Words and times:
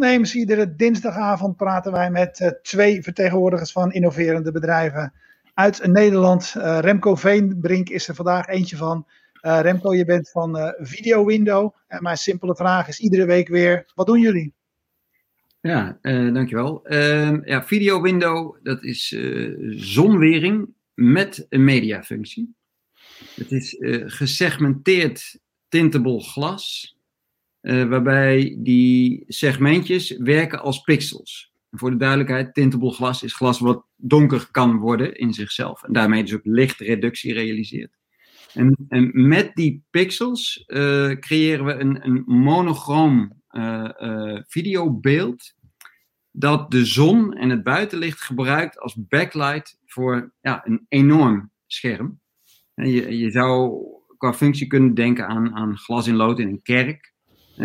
Neems 0.00 0.34
iedere 0.34 0.74
dinsdagavond 0.76 1.56
praten 1.56 1.92
wij 1.92 2.10
met 2.10 2.40
uh, 2.40 2.48
twee 2.62 3.02
vertegenwoordigers 3.02 3.72
van 3.72 3.92
innoverende 3.92 4.52
bedrijven 4.52 5.12
uit 5.54 5.86
Nederland. 5.86 6.54
Uh, 6.56 6.78
Remco 6.78 7.14
Veenbrink 7.14 7.88
is 7.88 8.08
er 8.08 8.14
vandaag 8.14 8.46
eentje 8.46 8.76
van. 8.76 9.06
Uh, 9.42 9.60
Remco, 9.60 9.94
je 9.94 10.04
bent 10.04 10.30
van 10.30 10.74
Video 10.78 11.24
Window. 11.24 11.74
En 11.86 12.02
mijn 12.02 12.16
simpele 12.16 12.56
vraag 12.56 12.88
is 12.88 13.00
iedere 13.00 13.24
week 13.24 13.48
weer: 13.48 13.90
wat 13.94 14.06
doen 14.06 14.20
jullie? 14.20 14.54
Ja, 15.60 15.98
dankjewel. 16.32 16.86
Ehm, 16.86 17.40
ja, 17.44 17.64
Video 17.64 18.00
Window, 18.00 18.56
dat 18.62 18.82
is 18.82 19.16
zonwering 19.70 20.68
met 20.94 21.46
een 21.48 21.64
mediafunctie. 21.64 22.54
Het 23.34 23.52
is 23.52 23.76
gesegmenteerd 24.06 25.38
tintable 25.68 26.20
glas 26.20 26.96
uh, 27.62 27.84
waarbij 27.84 28.56
die 28.58 29.24
segmentjes 29.26 30.16
werken 30.16 30.60
als 30.60 30.80
pixels. 30.80 31.52
Voor 31.70 31.90
de 31.90 31.96
duidelijkheid, 31.96 32.54
tintable 32.54 32.92
glas 32.92 33.22
is 33.22 33.34
glas 33.34 33.60
wat 33.60 33.84
donker 33.96 34.48
kan 34.50 34.76
worden 34.76 35.14
in 35.14 35.34
zichzelf. 35.34 35.82
En 35.82 35.92
daarmee 35.92 36.22
dus 36.22 36.34
ook 36.34 36.44
lichtreductie 36.44 37.32
realiseert. 37.32 37.98
En, 38.54 38.76
en 38.88 39.10
met 39.12 39.54
die 39.54 39.84
pixels 39.90 40.64
uh, 40.66 41.10
creëren 41.10 41.64
we 41.64 41.72
een, 41.72 42.06
een 42.06 42.22
monochroom 42.26 43.42
uh, 43.50 44.40
videobeeld 44.46 45.54
dat 46.30 46.70
de 46.70 46.84
zon 46.84 47.34
en 47.34 47.50
het 47.50 47.62
buitenlicht 47.62 48.20
gebruikt 48.20 48.78
als 48.78 48.94
backlight 49.08 49.78
voor 49.86 50.32
ja, 50.40 50.66
een 50.66 50.86
enorm 50.88 51.50
scherm. 51.66 52.20
En 52.74 52.88
je, 52.88 53.18
je 53.18 53.30
zou 53.30 53.80
qua 54.16 54.34
functie 54.34 54.66
kunnen 54.66 54.94
denken 54.94 55.26
aan, 55.26 55.54
aan 55.54 55.78
glas 55.78 56.06
in 56.06 56.16
lood 56.16 56.38
in 56.38 56.48
een 56.48 56.62
kerk. 56.62 57.14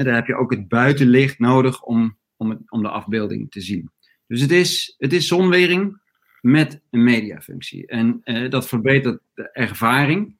Daar 0.04 0.16
heb 0.16 0.28
je 0.28 0.36
ook 0.36 0.52
het 0.52 0.68
buitenlicht 0.68 1.40
nodig 1.40 1.82
om, 1.82 2.18
om, 2.38 2.64
om 2.68 2.82
de 2.82 2.90
afbeelding 2.90 3.52
te 3.52 3.62
zien. 3.62 3.92
Dus 4.28 4.42
het 4.42 4.52
is, 4.52 4.96
het 4.98 5.14
is 5.14 5.28
zonwering 5.28 6.02
met 6.42 6.82
een 6.90 7.04
mediafunctie. 7.04 7.88
En 7.88 8.22
uh, 8.24 8.50
dat 8.50 8.68
verbetert 8.68 9.22
de 9.34 9.52
ervaring. 9.52 10.38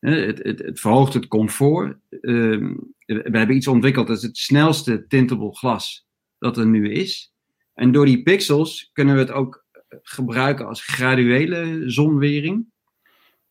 Uh, 0.00 0.26
het, 0.26 0.42
het, 0.42 0.58
het, 0.58 0.80
verhoogt 0.80 1.14
het 1.14 1.28
comfort. 1.28 1.98
Uh, 2.10 2.74
we 3.06 3.38
hebben 3.38 3.56
iets 3.56 3.68
ontwikkeld, 3.68 4.06
dat 4.06 4.16
is 4.16 4.22
het 4.22 4.36
snelste 4.36 5.06
tintable 5.06 5.56
glas 5.56 6.06
dat 6.38 6.56
er 6.56 6.66
nu 6.66 6.92
is. 6.92 7.32
En 7.74 7.92
door 7.92 8.06
die 8.06 8.22
pixels 8.22 8.90
kunnen 8.92 9.14
we 9.14 9.20
het 9.20 9.30
ook 9.30 9.66
gebruiken 9.88 10.66
als 10.66 10.84
graduele 10.84 11.82
zonwering. 11.90 12.66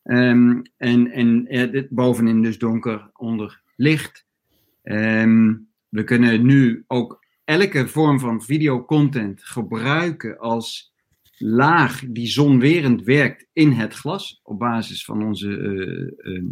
Um, 0.03 0.61
en 0.77 1.11
en 1.11 1.45
dit 1.71 1.89
bovenin 1.89 2.41
dus 2.41 2.57
donker, 2.57 3.09
onder 3.13 3.61
licht. 3.75 4.26
Um, 4.91 5.69
we 5.89 6.03
kunnen 6.03 6.45
nu 6.45 6.83
ook 6.87 7.25
elke 7.43 7.87
vorm 7.87 8.19
van 8.19 8.41
videocontent 8.41 9.43
gebruiken 9.43 10.37
als 10.37 10.93
laag 11.37 12.03
die 12.07 12.27
zonwerend 12.27 13.03
werkt 13.03 13.47
in 13.53 13.71
het 13.71 13.93
glas 13.93 14.39
op 14.43 14.59
basis 14.59 15.05
van 15.05 15.23
onze 15.23 15.47
uh, 15.47 16.33
uh, 16.33 16.43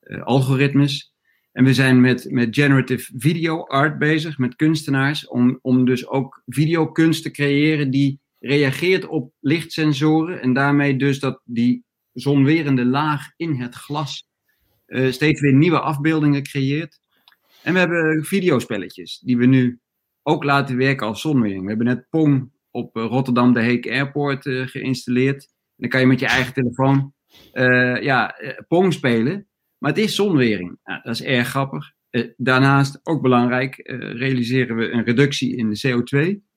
uh, 0.00 0.22
algoritmes. 0.22 1.14
En 1.52 1.64
we 1.64 1.74
zijn 1.74 2.00
met, 2.00 2.30
met 2.30 2.54
generative 2.54 3.12
video 3.16 3.66
art 3.66 3.98
bezig, 3.98 4.38
met 4.38 4.56
kunstenaars, 4.56 5.28
om, 5.28 5.58
om 5.62 5.84
dus 5.84 6.06
ook 6.06 6.42
videokunst 6.46 7.22
te 7.22 7.30
creëren 7.30 7.90
die 7.90 8.20
reageert 8.38 9.06
op 9.06 9.32
lichtsensoren 9.40 10.42
en 10.42 10.52
daarmee 10.52 10.96
dus 10.96 11.18
dat 11.18 11.40
die 11.44 11.84
zonwerende 12.12 12.84
laag 12.84 13.32
in 13.36 13.54
het 13.54 13.74
glas 13.74 14.28
steeds 15.10 15.40
weer 15.40 15.54
nieuwe 15.54 15.80
afbeeldingen 15.80 16.42
creëert. 16.42 16.99
En 17.62 17.72
we 17.72 17.78
hebben 17.78 18.24
videospelletjes 18.24 19.18
die 19.18 19.36
we 19.36 19.46
nu 19.46 19.80
ook 20.22 20.44
laten 20.44 20.76
werken 20.76 21.06
als 21.06 21.20
zonwering. 21.20 21.62
We 21.62 21.68
hebben 21.68 21.86
net 21.86 22.06
Pong 22.10 22.52
op 22.70 22.96
eh, 22.96 23.04
Rotterdam 23.04 23.52
de 23.52 23.62
Heek 23.62 23.86
Airport 23.86 24.46
uh, 24.46 24.66
geïnstalleerd. 24.66 25.42
En 25.42 25.76
dan 25.76 25.88
kan 25.88 26.00
je 26.00 26.06
met 26.06 26.20
je 26.20 26.26
eigen 26.26 26.54
telefoon 26.54 27.14
uh, 27.52 28.02
ja, 28.02 28.34
Pong 28.68 28.92
spelen. 28.92 29.48
Maar 29.78 29.90
het 29.90 30.00
is 30.00 30.14
zonwering. 30.14 30.78
Dat 30.82 31.14
is 31.14 31.22
erg 31.22 31.48
grappig. 31.48 31.92
daarnaast, 32.36 33.00
ook 33.02 33.22
belangrijk, 33.22 33.74
realiseren 34.16 34.76
we 34.76 34.90
een 34.90 35.04
reductie 35.04 35.56
in 35.56 35.70
de 35.70 35.88
CO2 35.88 36.48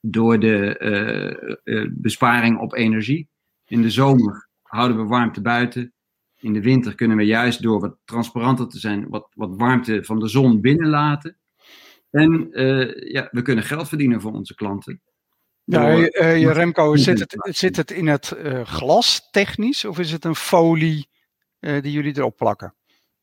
door 0.00 0.38
de 0.40 1.90
besparing 1.92 2.58
op 2.58 2.74
energie. 2.74 3.28
In 3.64 3.82
de 3.82 3.90
zomer 3.90 4.48
houden 4.62 4.96
we 4.96 5.04
warmte 5.04 5.40
buiten. 5.40 5.93
In 6.44 6.52
de 6.52 6.62
winter 6.62 6.94
kunnen 6.94 7.16
we 7.16 7.24
juist 7.24 7.62
door 7.62 7.80
wat 7.80 7.96
transparanter 8.04 8.68
te 8.68 8.78
zijn, 8.78 9.08
wat, 9.08 9.28
wat 9.34 9.56
warmte 9.56 10.04
van 10.04 10.18
de 10.18 10.28
zon 10.28 10.60
binnenlaten. 10.60 11.36
En 12.10 12.48
uh, 12.50 13.12
ja, 13.12 13.28
we 13.30 13.42
kunnen 13.42 13.64
geld 13.64 13.88
verdienen 13.88 14.20
voor 14.20 14.32
onze 14.32 14.54
klanten. 14.54 15.02
Ja, 15.64 15.96
uh, 15.96 16.52
Remco, 16.52 16.96
zit 16.96 17.18
het, 17.18 17.36
zit 17.56 17.76
het 17.76 17.90
in 17.90 18.06
het 18.06 18.36
glas 18.64 19.28
technisch 19.30 19.84
of 19.84 19.98
is 19.98 20.12
het 20.12 20.24
een 20.24 20.34
folie 20.34 21.08
die 21.58 21.92
jullie 21.92 22.16
erop 22.16 22.36
plakken? 22.36 22.74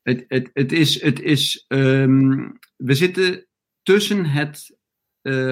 Het, 0.02 0.24
het, 0.28 0.50
het 0.52 0.72
is, 0.72 1.02
het 1.02 1.20
is 1.20 1.64
um, 1.68 2.58
we 2.76 2.94
zitten 2.94 3.46
tussen 3.82 4.24
het 4.24 4.76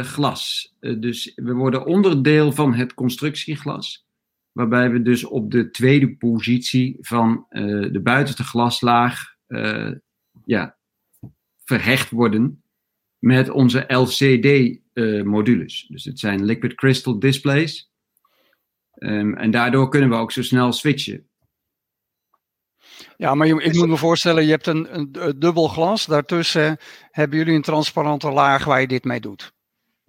glas. 0.01 0.75
dus 0.81 1.33
we 1.35 1.53
worden 1.53 1.87
onderdeel 1.87 2.53
van 2.53 2.75
het 2.75 2.95
constructieglas 2.95 4.09
waarbij 4.61 4.91
we 4.91 5.03
dus 5.03 5.25
op 5.25 5.51
de 5.51 5.71
tweede 5.71 6.17
positie 6.17 6.97
van 7.01 7.47
uh, 7.51 7.93
de 7.93 8.01
buitenste 8.01 8.45
glaslaag 8.45 9.35
uh, 9.49 9.93
ja, 10.45 10.79
verhecht 11.65 12.11
worden 12.11 12.63
met 13.19 13.51
onze 13.51 13.85
LCD-modules. 13.89 15.83
Uh, 15.83 15.89
dus 15.89 16.05
het 16.05 16.19
zijn 16.19 16.45
liquid 16.45 16.75
crystal 16.75 17.19
displays. 17.19 17.91
Um, 18.99 19.37
en 19.37 19.51
daardoor 19.51 19.89
kunnen 19.89 20.11
we 20.11 20.17
ook 20.17 20.33
zo 20.33 20.43
snel 20.43 20.73
switchen. 20.73 21.29
Ja, 23.17 23.35
maar 23.35 23.47
ik 23.47 23.75
moet 23.75 23.89
me 23.89 23.97
voorstellen, 23.97 24.45
je 24.45 24.51
hebt 24.51 24.67
een, 24.67 24.97
een 24.97 25.39
dubbel 25.39 25.69
glas. 25.69 26.07
Daartussen 26.07 26.79
hebben 27.11 27.39
jullie 27.39 27.55
een 27.55 27.63
transparante 27.63 28.31
laag 28.31 28.65
waar 28.65 28.81
je 28.81 28.87
dit 28.87 29.05
mee 29.05 29.21
doet. 29.21 29.53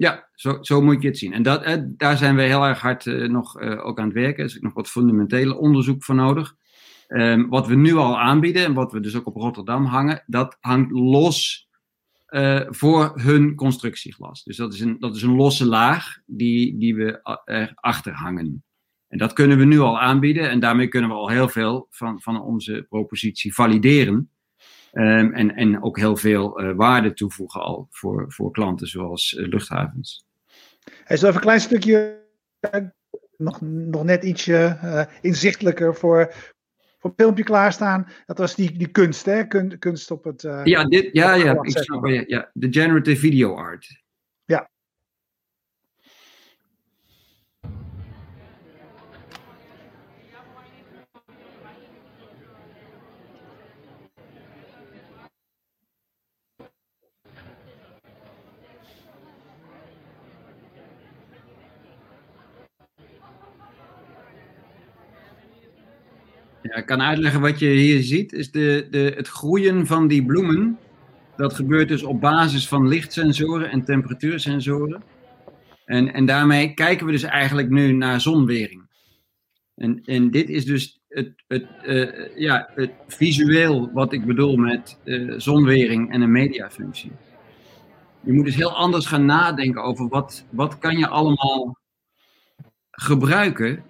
Ja, 0.01 0.29
zo, 0.35 0.57
zo 0.62 0.81
moet 0.81 1.01
je 1.01 1.07
het 1.07 1.17
zien. 1.17 1.34
En 1.34 1.44
dat, 1.44 1.63
eh, 1.63 1.81
daar 1.85 2.17
zijn 2.17 2.35
we 2.35 2.41
heel 2.41 2.63
erg 2.63 2.81
hard 2.81 3.07
eh, 3.07 3.29
nog 3.29 3.59
eh, 3.59 3.85
ook 3.85 4.00
aan 4.00 4.06
het 4.06 4.13
werken. 4.13 4.44
Er 4.44 4.50
is 4.50 4.59
nog 4.59 4.73
wat 4.73 4.89
fundamentele 4.89 5.57
onderzoek 5.57 6.03
voor 6.03 6.16
nodig. 6.16 6.56
Um, 7.07 7.50
wat 7.50 7.67
we 7.67 7.75
nu 7.75 7.94
al 7.94 8.19
aanbieden 8.19 8.66
en 8.66 8.73
wat 8.73 8.91
we 8.91 9.00
dus 9.00 9.16
ook 9.16 9.25
op 9.25 9.35
Rotterdam 9.35 9.85
hangen, 9.85 10.23
dat 10.25 10.57
hangt 10.59 10.91
los 10.91 11.69
uh, 12.29 12.62
voor 12.67 13.12
hun 13.19 13.56
constructieglas. 13.56 14.44
Dus 14.44 14.57
dat 14.57 14.73
is 14.73 14.79
een, 14.79 15.00
dat 15.00 15.16
is 15.16 15.22
een 15.22 15.35
losse 15.35 15.66
laag 15.66 16.18
die, 16.25 16.78
die 16.78 16.95
we 16.95 17.39
erachter 17.45 18.13
hangen. 18.13 18.63
En 19.07 19.18
dat 19.18 19.33
kunnen 19.33 19.57
we 19.57 19.66
nu 19.66 19.79
al 19.79 20.00
aanbieden 20.00 20.50
en 20.50 20.59
daarmee 20.59 20.88
kunnen 20.88 21.09
we 21.09 21.16
al 21.16 21.29
heel 21.29 21.50
veel 21.50 21.88
van, 21.89 22.22
van 22.22 22.41
onze 22.41 22.85
propositie 22.89 23.53
valideren. 23.53 24.29
Um, 24.94 25.34
en, 25.34 25.56
en 25.56 25.84
ook 25.84 25.97
heel 25.97 26.16
veel 26.16 26.63
uh, 26.63 26.75
waarde 26.75 27.13
toevoegen 27.13 27.62
al 27.62 27.88
voor, 27.90 28.25
voor 28.28 28.52
klanten 28.52 28.88
zoals 28.88 29.31
uh, 29.34 29.47
luchthavens. 29.47 30.25
Hij 31.03 31.16
is 31.16 31.22
even 31.22 31.35
een 31.35 31.41
klein 31.41 31.59
stukje, 31.59 32.25
nog, 33.38 33.62
nog 33.62 34.03
net 34.03 34.24
ietsje 34.24 34.78
inzichtelijker 35.21 35.95
voor, 35.95 36.33
voor 37.00 37.10
het 37.10 37.19
filmpje 37.19 37.44
klaarstaan. 37.44 38.07
Dat 38.25 38.38
was 38.38 38.56
die, 38.56 38.77
die 38.77 38.88
kunst, 38.88 39.25
hè? 39.25 39.48
kunst 39.77 40.12
op 40.12 40.24
het. 40.24 40.42
ja, 40.63 40.83
dit, 40.83 41.10
ja, 41.12 41.33
ja, 41.33 41.62
ik 41.62 41.77
snap, 41.77 42.06
ja, 42.06 42.50
de 42.54 42.68
generative 42.71 43.19
video 43.19 43.56
art. 43.56 44.00
Ik 66.77 66.85
kan 66.85 67.01
uitleggen 67.01 67.41
wat 67.41 67.59
je 67.59 67.68
hier 67.68 68.03
ziet. 68.03 68.33
Is 68.33 68.51
de, 68.51 68.88
de, 68.89 69.13
het 69.15 69.27
groeien 69.27 69.88
van 69.88 70.07
die 70.07 70.25
bloemen. 70.25 70.77
Dat 71.35 71.53
gebeurt 71.53 71.88
dus 71.88 72.03
op 72.03 72.21
basis 72.21 72.68
van 72.68 72.88
lichtsensoren 72.88 73.71
en 73.71 73.83
temperatuursensoren. 73.83 75.03
En, 75.85 76.13
en 76.13 76.25
daarmee 76.25 76.73
kijken 76.73 77.06
we 77.06 77.12
dus 77.12 77.23
eigenlijk 77.23 77.69
nu 77.69 77.91
naar 77.91 78.21
zonwering. 78.21 78.89
En, 79.75 80.01
en 80.06 80.31
dit 80.31 80.50
is 80.50 80.65
dus 80.65 81.01
het, 81.07 81.44
het, 81.47 81.65
uh, 81.85 82.38
ja, 82.38 82.69
het 82.75 82.91
visueel 83.07 83.91
wat 83.94 84.13
ik 84.13 84.25
bedoel 84.25 84.56
met 84.56 85.00
uh, 85.03 85.33
zonwering 85.38 86.12
en 86.12 86.21
een 86.21 86.31
mediafunctie. 86.31 87.12
Je 88.23 88.33
moet 88.33 88.45
dus 88.45 88.56
heel 88.56 88.75
anders 88.75 89.06
gaan 89.06 89.25
nadenken 89.25 89.83
over 89.83 90.07
wat, 90.07 90.45
wat 90.50 90.77
kan 90.77 90.97
je 90.97 91.07
allemaal 91.07 91.77
gebruiken 92.91 93.83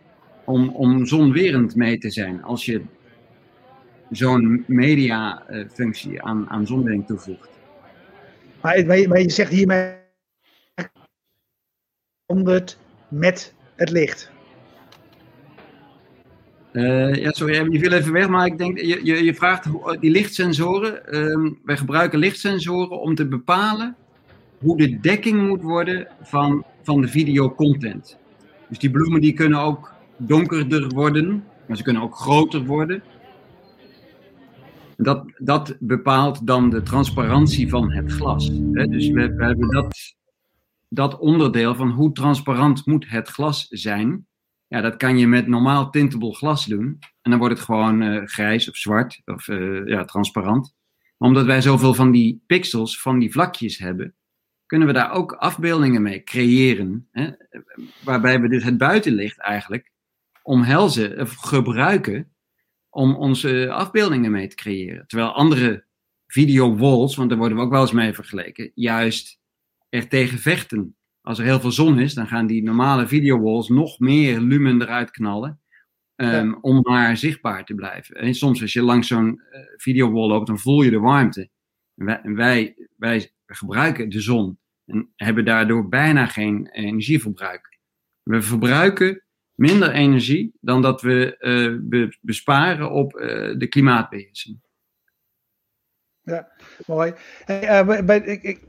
om, 0.51 0.69
om 0.69 1.05
zonwerend 1.05 1.75
mee 1.75 1.97
te 1.97 2.09
zijn 2.09 2.43
als 2.43 2.65
je 2.65 2.81
zo'n 4.09 4.63
mediafunctie 4.67 6.21
aan, 6.21 6.49
aan 6.49 6.67
zonwering 6.67 7.05
toevoegt. 7.05 7.49
Maar, 8.61 8.85
maar, 8.85 9.07
maar 9.07 9.19
je 9.19 9.29
zegt 9.29 9.51
hiermee 9.51 9.93
100 12.25 12.77
met 13.07 13.53
het 13.75 13.89
licht. 13.89 14.31
Uh, 16.71 17.15
ja, 17.15 17.31
sorry, 17.31 17.71
je 17.71 17.79
viel 17.79 17.91
even 17.91 18.11
weg, 18.11 18.27
maar 18.27 18.45
ik 18.45 18.57
denk, 18.57 18.79
je, 18.79 19.05
je, 19.05 19.23
je 19.23 19.33
vraagt 19.33 19.67
die 19.99 20.11
lichtsensoren. 20.11 21.01
Uh, 21.15 21.51
wij 21.63 21.77
gebruiken 21.77 22.19
lichtsensoren 22.19 23.01
om 23.01 23.15
te 23.15 23.27
bepalen 23.27 23.95
hoe 24.57 24.77
de 24.77 24.99
dekking 24.99 25.47
moet 25.47 25.61
worden 25.61 26.07
van, 26.21 26.65
van 26.81 27.01
de 27.01 27.07
videocontent. 27.07 28.17
Dus 28.69 28.79
die 28.79 28.91
bloemen 28.91 29.21
die 29.21 29.33
kunnen 29.33 29.59
ook 29.59 29.93
donkerder 30.17 30.87
worden, 30.87 31.43
maar 31.67 31.77
ze 31.77 31.83
kunnen 31.83 32.01
ook 32.01 32.15
groter 32.15 32.65
worden. 32.65 33.03
Dat, 34.97 35.31
dat 35.37 35.77
bepaalt 35.79 36.47
dan 36.47 36.69
de 36.69 36.81
transparantie 36.81 37.69
van 37.69 37.91
het 37.91 38.11
glas. 38.11 38.51
Dus 38.71 39.09
we, 39.09 39.33
we 39.33 39.45
hebben 39.45 39.69
dat, 39.69 40.15
dat 40.89 41.19
onderdeel 41.19 41.75
van 41.75 41.89
hoe 41.89 42.11
transparant 42.11 42.85
moet 42.85 43.09
het 43.09 43.27
glas 43.29 43.67
zijn. 43.67 44.27
Ja, 44.67 44.81
dat 44.81 44.97
kan 44.97 45.17
je 45.17 45.27
met 45.27 45.47
normaal 45.47 45.89
tintable 45.89 46.35
glas 46.35 46.65
doen. 46.65 46.99
En 47.21 47.31
dan 47.31 47.39
wordt 47.39 47.55
het 47.55 47.65
gewoon 47.65 48.01
uh, 48.01 48.25
grijs 48.25 48.69
of 48.69 48.75
zwart 48.75 49.21
of 49.25 49.47
uh, 49.47 49.87
ja, 49.87 50.05
transparant. 50.05 50.75
Maar 51.17 51.29
omdat 51.29 51.45
wij 51.45 51.61
zoveel 51.61 51.93
van 51.93 52.11
die 52.11 52.43
pixels, 52.47 53.01
van 53.01 53.19
die 53.19 53.31
vlakjes 53.31 53.77
hebben, 53.77 54.15
kunnen 54.65 54.87
we 54.87 54.93
daar 54.93 55.11
ook 55.11 55.31
afbeeldingen 55.31 56.01
mee 56.01 56.23
creëren. 56.23 57.07
Hè? 57.11 57.29
Waarbij 58.03 58.41
we 58.41 58.49
dus 58.49 58.63
het 58.63 58.77
buitenlicht 58.77 59.39
eigenlijk 59.39 59.90
omhelzen 60.51 61.19
of 61.19 61.35
gebruiken 61.35 62.33
om 62.89 63.15
onze 63.15 63.71
afbeeldingen 63.71 64.31
mee 64.31 64.47
te 64.47 64.55
creëren. 64.55 65.07
Terwijl 65.07 65.31
andere 65.31 65.85
video 66.27 66.75
walls, 66.75 67.15
want 67.15 67.29
daar 67.29 67.37
worden 67.37 67.57
we 67.57 67.63
ook 67.63 67.71
wel 67.71 67.81
eens 67.81 67.91
mee 67.91 68.13
vergeleken, 68.13 68.71
juist 68.75 69.39
er 69.89 70.07
tegen 70.07 70.37
vechten. 70.37 70.95
Als 71.21 71.39
er 71.39 71.45
heel 71.45 71.59
veel 71.59 71.71
zon 71.71 71.99
is, 71.99 72.13
dan 72.13 72.27
gaan 72.27 72.47
die 72.47 72.63
normale 72.63 73.07
video 73.07 73.39
walls 73.39 73.69
nog 73.69 73.99
meer 73.99 74.39
lumen 74.39 74.81
eruit 74.81 75.11
knallen. 75.11 75.59
Um, 76.15 76.57
Om 76.61 76.79
maar 76.81 77.17
zichtbaar 77.17 77.65
te 77.65 77.75
blijven. 77.75 78.15
En 78.15 78.33
soms 78.33 78.61
als 78.61 78.73
je 78.73 78.81
langs 78.81 79.07
zo'n 79.07 79.41
uh, 79.51 79.59
video 79.77 80.11
wall 80.11 80.27
loopt, 80.27 80.47
dan 80.47 80.59
voel 80.59 80.81
je 80.81 80.89
de 80.89 80.99
warmte. 80.99 81.49
En 81.95 82.05
wij, 82.05 82.21
wij, 82.35 82.75
wij 82.95 83.31
gebruiken 83.45 84.09
de 84.09 84.21
zon 84.21 84.59
en 84.85 85.13
hebben 85.15 85.45
daardoor 85.45 85.89
bijna 85.89 86.25
geen 86.25 86.67
energieverbruik. 86.67 87.79
We 88.23 88.41
verbruiken 88.41 89.23
minder 89.61 89.91
energie 89.91 90.53
dan 90.61 90.81
dat 90.81 91.01
we 91.01 91.35
uh, 91.39 92.09
besparen 92.21 92.91
op 92.91 93.15
uh, 93.15 93.57
de 93.57 93.67
klimaatbeheersing. 93.67 94.59
Ja, 96.21 96.51
mooi. 96.87 97.13
Hey, 97.45 97.83
uh, 97.85 98.05
bij, 98.05 98.19
ik, 98.19 98.43
ik, 98.43 98.61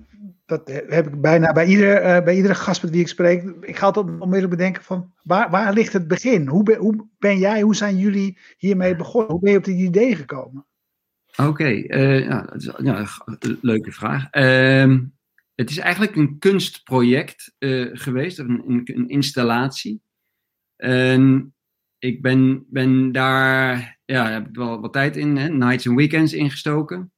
dat 0.47 0.69
heb 0.69 1.07
ik 1.07 1.21
bijna 1.21 1.53
bij, 1.53 1.67
ieder, 1.67 2.23
bij 2.23 2.37
iedere 2.37 2.55
gast 2.55 2.83
met 2.83 2.91
wie 2.91 3.01
ik 3.01 3.09
spreek. 3.09 3.43
Ik 3.61 3.77
ga 3.77 3.87
altijd 3.87 4.07
onmiddellijk 4.07 4.51
bedenken 4.51 4.83
van 4.83 5.13
waar, 5.23 5.51
waar 5.51 5.73
ligt 5.73 5.93
het 5.93 6.09
begin? 6.09 6.47
Hoe 6.47 6.63
ben, 6.63 6.77
hoe 6.77 7.09
ben 7.19 7.39
jij, 7.39 7.61
hoe 7.61 7.77
zijn 7.77 7.97
jullie 7.97 8.39
hiermee 8.57 8.97
begonnen? 8.97 9.31
Hoe 9.31 9.41
ben 9.41 9.53
je 9.53 9.59
op 9.59 9.65
dit 9.65 9.79
idee 9.79 10.17
gekomen? 10.17 10.67
Oké, 11.37 11.49
okay, 11.49 11.85
ja, 12.23 12.57
ja, 12.79 13.07
leuke 13.61 13.93
vraag. 13.93 14.31
Ehm, 14.31 15.01
het 15.55 15.71
is 15.71 15.79
eigenlijk 15.79 16.17
een 16.17 16.39
kunstproject 16.39 17.55
geweest, 17.93 18.39
een, 18.39 18.63
een, 18.67 18.81
een 18.85 19.09
installatie. 19.09 20.03
En 20.83 21.55
ik 21.99 22.23
ben, 22.23 22.65
ben 22.69 23.13
daar, 23.13 23.99
ja, 24.05 24.31
heb 24.31 24.57
wel 24.57 24.81
wat 24.81 24.93
tijd 24.93 25.17
in, 25.17 25.37
hè, 25.37 25.49
nights 25.49 25.87
en 25.87 25.95
weekends 25.95 26.33
ingestoken. 26.33 27.13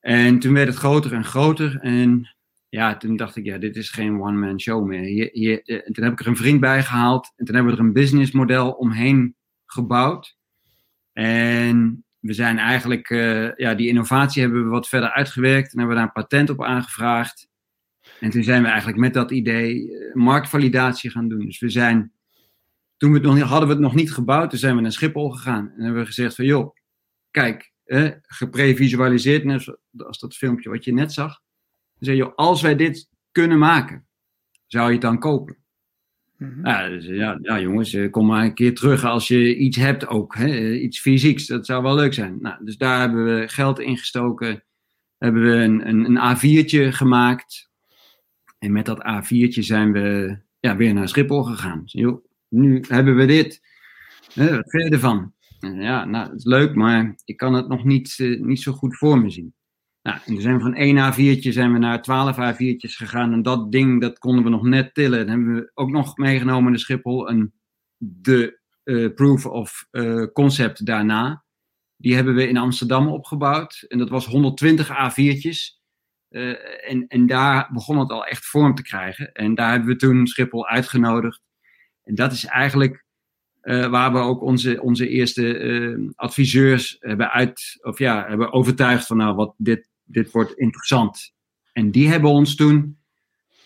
En 0.00 0.38
toen 0.38 0.52
werd 0.52 0.68
het 0.68 0.76
groter 0.76 1.12
en 1.12 1.24
groter. 1.24 1.78
En 1.80 2.36
ja, 2.68 2.96
toen 2.96 3.16
dacht 3.16 3.36
ik, 3.36 3.44
ja, 3.44 3.58
dit 3.58 3.76
is 3.76 3.90
geen 3.90 4.20
one-man 4.20 4.60
show 4.60 4.86
meer. 4.86 5.30
Hier, 5.32 5.62
en 5.62 5.92
toen 5.92 6.04
heb 6.04 6.12
ik 6.12 6.20
er 6.20 6.26
een 6.26 6.36
vriend 6.36 6.60
bij 6.60 6.82
gehaald. 6.82 7.32
En 7.36 7.44
toen 7.44 7.54
hebben 7.54 7.72
we 7.72 7.78
er 7.78 7.84
een 7.84 7.92
businessmodel 7.92 8.70
omheen 8.70 9.36
gebouwd. 9.66 10.36
En 11.12 12.04
we 12.18 12.32
zijn 12.32 12.58
eigenlijk, 12.58 13.10
uh, 13.10 13.54
ja, 13.54 13.74
die 13.74 13.88
innovatie 13.88 14.42
hebben 14.42 14.64
we 14.64 14.68
wat 14.68 14.88
verder 14.88 15.10
uitgewerkt. 15.10 15.72
En 15.72 15.78
hebben 15.78 15.96
we 15.96 16.02
daar 16.02 16.12
een 16.14 16.22
patent 16.22 16.50
op 16.50 16.62
aangevraagd. 16.62 17.48
En 18.20 18.30
toen 18.30 18.42
zijn 18.42 18.62
we 18.62 18.68
eigenlijk 18.68 18.98
met 18.98 19.14
dat 19.14 19.30
idee 19.30 19.90
uh, 19.90 20.14
marktvalidatie 20.14 21.10
gaan 21.10 21.28
doen. 21.28 21.44
Dus 21.44 21.58
we 21.58 21.68
zijn 21.68 22.14
toen 22.96 23.12
we 23.12 23.18
het 23.18 23.26
nog, 23.26 23.38
hadden 23.38 23.68
we 23.68 23.74
het 23.74 23.82
nog 23.82 23.94
niet 23.94 24.12
gebouwd, 24.12 24.50
toen 24.50 24.58
zijn 24.58 24.76
we 24.76 24.82
naar 24.82 24.92
Schiphol 24.92 25.30
gegaan. 25.30 25.72
En 25.76 25.82
hebben 25.82 26.00
we 26.00 26.06
gezegd 26.06 26.34
van, 26.34 26.44
joh, 26.44 26.74
kijk, 27.30 27.72
eh, 27.84 28.10
geprevisualiseerd, 28.22 29.44
net 29.44 29.76
als 29.96 30.18
dat 30.18 30.36
filmpje 30.36 30.70
wat 30.70 30.84
je 30.84 30.92
net 30.92 31.12
zag. 31.12 31.40
Dan 31.94 32.04
zei 32.04 32.16
joh, 32.16 32.34
als 32.34 32.62
wij 32.62 32.76
dit 32.76 33.08
kunnen 33.32 33.58
maken, 33.58 34.06
zou 34.66 34.86
je 34.86 34.92
het 34.92 35.02
dan 35.02 35.18
kopen? 35.18 35.56
Mm 36.36 36.66
ja, 36.66 36.88
dus, 36.88 37.06
ja, 37.06 37.38
ja, 37.42 37.60
jongens, 37.60 37.92
eh, 37.92 38.10
kom 38.10 38.26
maar 38.26 38.44
een 38.44 38.54
keer 38.54 38.74
terug 38.74 39.04
als 39.04 39.28
je 39.28 39.56
iets 39.56 39.76
hebt 39.76 40.06
ook, 40.06 40.34
hè, 40.34 40.72
iets 40.72 41.00
fysieks. 41.00 41.46
Dat 41.46 41.66
zou 41.66 41.82
wel 41.82 41.94
leuk 41.94 42.14
zijn. 42.14 42.38
Nou, 42.40 42.64
dus 42.64 42.76
daar 42.76 43.00
hebben 43.00 43.24
we 43.24 43.48
geld 43.48 43.80
in 43.80 43.96
gestoken. 43.96 44.64
Hebben 45.18 45.42
we 45.42 45.54
een, 45.54 45.88
een, 45.88 46.16
een 46.16 46.36
A4'tje 46.36 46.92
gemaakt. 46.92 47.70
En 48.58 48.72
met 48.72 48.86
dat 48.86 48.98
A4'tje 48.98 49.60
zijn 49.60 49.92
we 49.92 50.38
ja, 50.60 50.76
weer 50.76 50.94
naar 50.94 51.08
Schiphol 51.08 51.42
gegaan. 51.42 51.80
Dus, 51.82 51.92
joh, 51.92 52.25
nu 52.48 52.84
hebben 52.88 53.16
we 53.16 53.26
dit. 53.26 53.60
wat 54.34 54.70
vind 54.70 55.00
je? 55.00 55.30
Ja, 55.60 56.04
nou, 56.04 56.28
dat 56.28 56.38
is 56.38 56.44
leuk, 56.44 56.74
maar 56.74 57.14
ik 57.24 57.36
kan 57.36 57.54
het 57.54 57.68
nog 57.68 57.84
niet, 57.84 58.18
uh, 58.18 58.40
niet 58.40 58.60
zo 58.60 58.72
goed 58.72 58.96
voor 58.96 59.20
me 59.20 59.30
zien. 59.30 59.54
Nou, 60.02 60.18
en 60.24 60.40
zijn 60.40 60.56
we 60.56 60.62
van 60.62 60.74
1 60.74 61.12
A4'tje 61.12 61.52
zijn 61.52 61.72
we 61.72 61.78
naar 61.78 62.02
12 62.02 62.36
A4'tjes 62.36 62.96
gegaan. 62.96 63.32
En 63.32 63.42
dat 63.42 63.72
ding, 63.72 64.00
dat 64.00 64.18
konden 64.18 64.44
we 64.44 64.50
nog 64.50 64.62
net 64.62 64.94
tillen. 64.94 65.18
Dan 65.18 65.28
hebben 65.28 65.54
we 65.54 65.70
ook 65.74 65.90
nog 65.90 66.16
meegenomen 66.16 66.72
de 66.72 66.78
Schiphol. 66.78 67.28
En 67.28 67.54
de 67.96 68.60
uh, 68.84 69.14
proof 69.14 69.46
of 69.46 69.86
uh, 69.90 70.26
concept 70.32 70.86
daarna. 70.86 71.44
Die 71.96 72.14
hebben 72.14 72.34
we 72.34 72.48
in 72.48 72.56
Amsterdam 72.56 73.08
opgebouwd. 73.08 73.84
En 73.88 73.98
dat 73.98 74.08
was 74.08 74.26
120 74.26 74.88
A4'tjes. 74.88 75.84
Uh, 76.30 76.90
en, 76.90 77.06
en 77.08 77.26
daar 77.26 77.70
begon 77.72 77.98
het 77.98 78.10
al 78.10 78.24
echt 78.24 78.46
vorm 78.46 78.74
te 78.74 78.82
krijgen. 78.82 79.32
En 79.32 79.54
daar 79.54 79.70
hebben 79.70 79.88
we 79.88 79.96
toen 79.96 80.26
Schiphol 80.26 80.66
uitgenodigd 80.66 81.40
en 82.06 82.14
dat 82.14 82.32
is 82.32 82.44
eigenlijk 82.44 83.04
uh, 83.62 83.86
waar 83.86 84.12
we 84.12 84.18
ook 84.18 84.42
onze, 84.42 84.82
onze 84.82 85.08
eerste 85.08 85.58
uh, 85.58 86.08
adviseurs 86.14 86.96
hebben, 87.00 87.30
uit, 87.30 87.78
of 87.82 87.98
ja, 87.98 88.26
hebben 88.28 88.52
overtuigd 88.52 89.06
van 89.06 89.16
nou, 89.16 89.34
wat, 89.34 89.54
dit, 89.56 89.88
dit 90.04 90.30
wordt 90.30 90.52
interessant. 90.52 91.34
En 91.72 91.90
die 91.90 92.08
hebben 92.08 92.30
ons 92.30 92.54
toen 92.54 92.98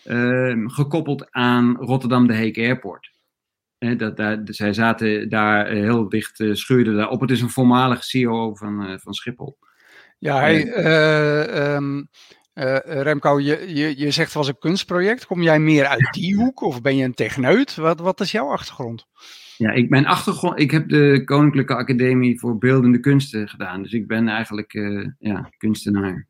uh, 0.05 0.63
gekoppeld 0.65 1.31
aan 1.31 1.75
Rotterdam 1.75 2.27
de 2.27 2.33
Heek 2.33 2.57
Airport. 2.57 3.11
dat, 3.97 4.17
daar, 4.17 4.39
zij 4.43 4.73
zaten 4.73 5.29
daar 5.29 5.67
heel 5.67 6.09
dicht, 6.09 6.43
schuurden 6.51 6.95
daar 6.95 7.09
op. 7.09 7.21
Het 7.21 7.31
is 7.31 7.41
een 7.41 7.49
voormalige 7.49 8.03
CEO 8.03 8.55
van, 8.55 8.99
van 8.99 9.13
Schiphol. 9.13 9.57
Ja, 10.17 10.39
hij, 10.39 11.75
um, 11.75 12.09
uh, 12.53 12.77
Remco, 12.83 13.39
je, 13.39 13.75
je, 13.75 13.97
je 13.97 14.11
zegt 14.11 14.27
het 14.27 14.37
was 14.37 14.47
een 14.47 14.59
kunstproject. 14.59 15.25
Kom 15.25 15.41
jij 15.41 15.59
meer 15.59 15.85
uit 15.85 16.09
die 16.11 16.35
hoek 16.35 16.61
of 16.61 16.81
ben 16.81 16.95
je 16.95 17.03
een 17.03 17.13
techneut? 17.13 17.75
Wat, 17.75 17.99
wat 17.99 18.19
is 18.19 18.31
jouw 18.31 18.47
achtergrond? 18.47 19.05
Ja, 19.57 19.71
ik, 19.71 19.89
mijn 19.89 20.05
achtergrond, 20.05 20.59
ik 20.59 20.71
heb 20.71 20.89
de 20.89 21.21
Koninklijke 21.25 21.75
Academie 21.75 22.39
voor 22.39 22.57
Beeldende 22.57 22.99
Kunsten 22.99 23.49
gedaan. 23.49 23.83
Dus 23.83 23.91
ik 23.91 24.07
ben 24.07 24.27
eigenlijk 24.27 24.73
uh, 24.73 25.07
ja, 25.19 25.49
kunstenaar. 25.57 26.27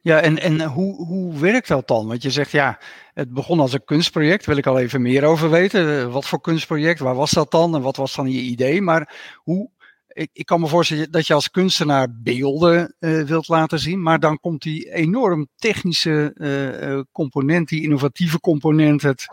Ja, 0.00 0.20
en, 0.20 0.38
en 0.38 0.62
hoe, 0.62 1.06
hoe 1.06 1.38
werkt 1.38 1.68
dat 1.68 1.88
dan? 1.88 2.06
Want 2.06 2.22
je 2.22 2.30
zegt 2.30 2.50
ja, 2.50 2.78
het 3.14 3.32
begon 3.32 3.60
als 3.60 3.72
een 3.72 3.84
kunstproject. 3.84 4.46
Wil 4.46 4.56
ik 4.56 4.66
al 4.66 4.78
even 4.78 5.02
meer 5.02 5.24
over 5.24 5.50
weten. 5.50 6.10
Wat 6.10 6.26
voor 6.26 6.40
kunstproject? 6.40 6.98
Waar 6.98 7.14
was 7.14 7.30
dat 7.30 7.50
dan? 7.50 7.74
En 7.74 7.82
wat 7.82 7.96
was 7.96 8.14
dan 8.14 8.30
je 8.30 8.40
idee? 8.40 8.82
Maar 8.82 9.14
hoe, 9.36 9.70
ik, 10.16 10.30
ik 10.32 10.46
kan 10.46 10.60
me 10.60 10.66
voorstellen 10.66 11.10
dat 11.10 11.26
je 11.26 11.34
als 11.34 11.50
kunstenaar 11.50 12.08
beelden 12.22 12.94
uh, 13.00 13.22
wilt 13.22 13.48
laten 13.48 13.78
zien, 13.78 14.02
maar 14.02 14.20
dan 14.20 14.40
komt 14.40 14.62
die 14.62 14.92
enorm 14.92 15.48
technische 15.56 16.34
uh, 16.34 17.00
component, 17.12 17.68
die 17.68 17.82
innovatieve 17.82 18.40
component, 18.40 19.02
het, 19.02 19.26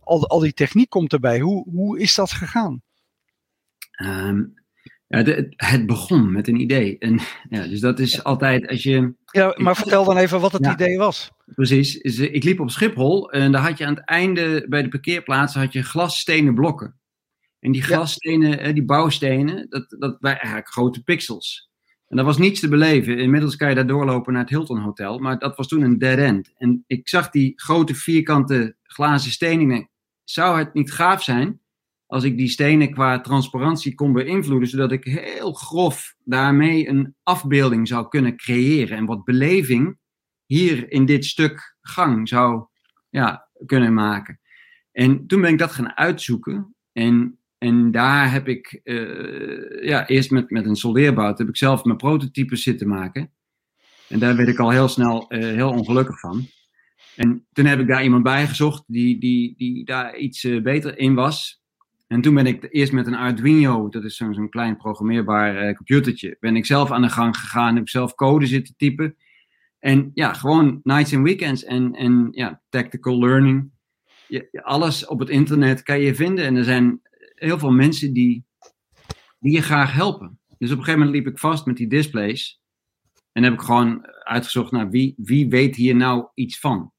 al, 0.00 0.28
al 0.28 0.38
die 0.38 0.52
techniek 0.52 0.88
komt 0.88 1.12
erbij. 1.12 1.40
Hoe, 1.40 1.70
hoe 1.70 1.98
is 1.98 2.14
dat 2.14 2.32
gegaan? 2.32 2.82
Um, 4.02 4.54
ja, 5.06 5.22
de, 5.22 5.52
het 5.56 5.86
begon 5.86 6.32
met 6.32 6.48
een 6.48 6.60
idee. 6.60 6.98
En, 6.98 7.20
ja, 7.48 7.66
dus 7.66 7.80
dat 7.80 7.98
is 7.98 8.24
altijd 8.24 8.68
als 8.68 8.82
je. 8.82 9.14
Ja, 9.24 9.54
maar 9.56 9.76
vertel 9.76 10.04
dan 10.04 10.16
even 10.16 10.40
wat 10.40 10.52
het 10.52 10.64
ja, 10.64 10.72
idee 10.72 10.98
was. 10.98 11.30
Precies. 11.54 11.96
Ik 12.16 12.44
liep 12.44 12.60
op 12.60 12.70
Schiphol 12.70 13.30
en 13.30 13.52
daar 13.52 13.62
had 13.62 13.78
je 13.78 13.86
aan 13.86 13.94
het 13.94 14.04
einde 14.04 14.66
bij 14.68 14.82
de 14.82 14.88
parkeerplaatsen 14.88 15.60
had 15.60 15.72
je 15.72 15.82
glasstenen 15.82 16.54
blokken. 16.54 16.94
En 17.66 17.72
die 17.72 17.82
glasstenen, 17.82 18.64
ja. 18.66 18.72
die 18.72 18.84
bouwstenen, 18.84 19.66
dat, 19.68 19.96
dat 19.98 20.16
waren 20.20 20.38
eigenlijk 20.38 20.68
grote 20.68 21.02
pixels. 21.02 21.70
En 22.06 22.16
dat 22.16 22.26
was 22.26 22.38
niets 22.38 22.60
te 22.60 22.68
beleven. 22.68 23.18
Inmiddels 23.18 23.56
kan 23.56 23.68
je 23.68 23.74
daar 23.74 23.86
doorlopen 23.86 24.32
naar 24.32 24.42
het 24.42 24.50
Hilton 24.50 24.80
Hotel. 24.80 25.18
Maar 25.18 25.38
dat 25.38 25.56
was 25.56 25.68
toen 25.68 25.82
een 25.82 25.98
dead 25.98 26.18
end. 26.18 26.52
En 26.56 26.84
ik 26.86 27.08
zag 27.08 27.30
die 27.30 27.52
grote 27.56 27.94
vierkante 27.94 28.76
glazen 28.82 29.30
stenen. 29.30 29.90
Zou 30.24 30.58
het 30.58 30.74
niet 30.74 30.92
gaaf 30.92 31.22
zijn 31.22 31.60
als 32.06 32.24
ik 32.24 32.36
die 32.36 32.48
stenen 32.48 32.90
qua 32.90 33.20
transparantie 33.20 33.94
kon 33.94 34.12
beïnvloeden, 34.12 34.68
zodat 34.68 34.92
ik 34.92 35.04
heel 35.04 35.52
grof 35.52 36.14
daarmee 36.24 36.88
een 36.88 37.14
afbeelding 37.22 37.88
zou 37.88 38.08
kunnen 38.08 38.36
creëren 38.36 38.96
en 38.96 39.06
wat 39.06 39.24
beleving 39.24 39.98
hier 40.44 40.90
in 40.92 41.06
dit 41.06 41.24
stuk 41.24 41.76
gang 41.80 42.28
zou 42.28 42.66
ja, 43.08 43.48
kunnen 43.64 43.94
maken. 43.94 44.40
En 44.92 45.26
toen 45.26 45.40
ben 45.40 45.52
ik 45.52 45.58
dat 45.58 45.72
gaan 45.72 45.96
uitzoeken. 45.96 46.74
En, 46.92 47.38
en 47.58 47.90
daar 47.90 48.32
heb 48.32 48.48
ik 48.48 48.80
uh, 48.84 49.84
ja, 49.84 50.06
eerst 50.06 50.30
met, 50.30 50.50
met 50.50 50.66
een 50.66 50.76
soldeerbout 50.76 51.38
heb 51.38 51.48
ik 51.48 51.56
zelf 51.56 51.84
mijn 51.84 51.96
prototypes 51.96 52.62
zitten 52.62 52.88
maken. 52.88 53.30
En 54.08 54.18
daar 54.18 54.36
werd 54.36 54.48
ik 54.48 54.58
al 54.58 54.70
heel 54.70 54.88
snel 54.88 55.26
uh, 55.28 55.40
heel 55.40 55.70
ongelukkig 55.70 56.20
van. 56.20 56.46
En 57.16 57.46
toen 57.52 57.64
heb 57.64 57.80
ik 57.80 57.86
daar 57.86 58.02
iemand 58.02 58.22
bij 58.22 58.46
gezocht 58.46 58.84
die, 58.86 59.18
die, 59.20 59.54
die 59.56 59.84
daar 59.84 60.16
iets 60.16 60.44
uh, 60.44 60.62
beter 60.62 60.98
in 60.98 61.14
was. 61.14 61.62
En 62.06 62.20
toen 62.20 62.34
ben 62.34 62.46
ik 62.46 62.66
eerst 62.70 62.92
met 62.92 63.06
een 63.06 63.14
Arduino, 63.14 63.88
dat 63.88 64.04
is 64.04 64.16
zo'n 64.16 64.48
klein 64.48 64.76
programmeerbaar 64.76 65.74
computertje, 65.74 66.36
ben 66.40 66.56
ik 66.56 66.66
zelf 66.66 66.90
aan 66.90 67.02
de 67.02 67.08
gang 67.08 67.36
gegaan, 67.36 67.74
heb 67.74 67.82
ik 67.82 67.88
zelf 67.88 68.14
code 68.14 68.46
zitten 68.46 68.74
typen. 68.76 69.16
En 69.78 70.10
ja, 70.14 70.32
gewoon 70.32 70.80
nights 70.82 71.14
and 71.14 71.24
weekends 71.24 71.64
en, 71.64 71.94
en 71.94 72.28
ja, 72.30 72.62
tactical 72.68 73.18
learning. 73.18 73.70
Je, 74.28 74.62
alles 74.62 75.06
op 75.06 75.18
het 75.18 75.28
internet 75.28 75.82
kan 75.82 76.00
je 76.00 76.14
vinden 76.14 76.44
en 76.44 76.56
er 76.56 76.64
zijn 76.64 77.00
heel 77.38 77.58
veel 77.58 77.72
mensen 77.72 78.12
die, 78.12 78.44
die 79.38 79.52
je 79.52 79.62
graag 79.62 79.92
helpen. 79.92 80.38
Dus 80.58 80.70
op 80.70 80.78
een 80.78 80.84
gegeven 80.84 81.06
moment 81.06 81.16
liep 81.16 81.32
ik 81.34 81.38
vast 81.38 81.66
met 81.66 81.76
die 81.76 81.88
displays. 81.88 82.60
En 83.32 83.42
heb 83.42 83.52
ik 83.52 83.60
gewoon 83.60 84.06
uitgezocht 84.06 84.72
naar 84.72 84.90
wie, 84.90 85.14
wie 85.16 85.48
weet 85.48 85.76
hier 85.76 85.96
nou 85.96 86.28
iets 86.34 86.58
van. 86.58 86.92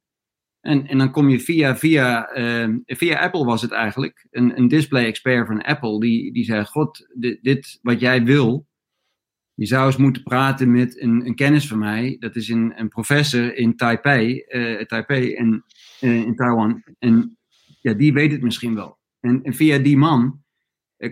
En, 0.61 0.87
en 0.87 0.97
dan 0.97 1.11
kom 1.11 1.29
je 1.29 1.39
via, 1.39 1.77
via, 1.77 2.37
uh, 2.37 2.75
via 2.85 3.19
Apple 3.19 3.45
was 3.45 3.61
het 3.61 3.71
eigenlijk, 3.71 4.27
een, 4.29 4.57
een 4.57 4.67
display-expert 4.67 5.47
van 5.47 5.61
Apple, 5.61 5.99
die, 5.99 6.33
die 6.33 6.43
zei, 6.43 6.65
god, 6.65 7.07
dit, 7.41 7.79
wat 7.81 7.99
jij 7.99 8.23
wil, 8.23 8.67
je 9.53 9.65
zou 9.65 9.85
eens 9.85 9.97
moeten 9.97 10.23
praten 10.23 10.71
met 10.71 11.01
een, 11.01 11.25
een 11.25 11.35
kennis 11.35 11.67
van 11.67 11.79
mij, 11.79 12.15
dat 12.19 12.35
is 12.35 12.49
een, 12.49 12.79
een 12.79 12.87
professor 12.87 13.55
in 13.55 13.75
Taipei, 13.75 14.43
uh, 14.47 14.81
Taipei 14.81 15.33
en, 15.33 15.65
uh, 16.01 16.15
in 16.15 16.35
Taiwan, 16.35 16.83
en 16.99 17.37
ja, 17.81 17.93
die 17.93 18.13
weet 18.13 18.31
het 18.31 18.41
misschien 18.41 18.75
wel. 18.75 18.96
En, 19.19 19.43
en 19.43 19.53
via 19.53 19.77
die 19.77 19.97
man 19.97 20.45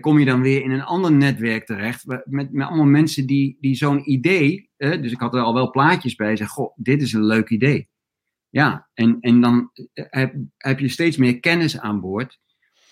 kom 0.00 0.18
je 0.18 0.24
dan 0.24 0.40
weer 0.40 0.62
in 0.62 0.70
een 0.70 0.82
ander 0.82 1.12
netwerk 1.12 1.66
terecht, 1.66 2.06
met, 2.06 2.52
met 2.52 2.66
allemaal 2.66 2.84
mensen 2.84 3.26
die, 3.26 3.56
die 3.60 3.74
zo'n 3.74 4.10
idee, 4.10 4.70
dus 4.76 5.12
ik 5.12 5.20
had 5.20 5.34
er 5.34 5.40
al 5.40 5.54
wel 5.54 5.70
plaatjes 5.70 6.14
bij, 6.14 6.36
zeg, 6.36 6.48
goh, 6.48 6.72
dit 6.76 7.02
is 7.02 7.12
een 7.12 7.24
leuk 7.24 7.50
idee. 7.50 7.88
Ja, 8.48 8.88
en, 8.94 9.16
en 9.20 9.40
dan 9.40 9.70
eh, 9.92 10.04
heb, 10.08 10.34
heb 10.56 10.78
je 10.78 10.88
steeds 10.88 11.16
meer 11.16 11.40
kennis 11.40 11.78
aan 11.78 12.00
boord. 12.00 12.38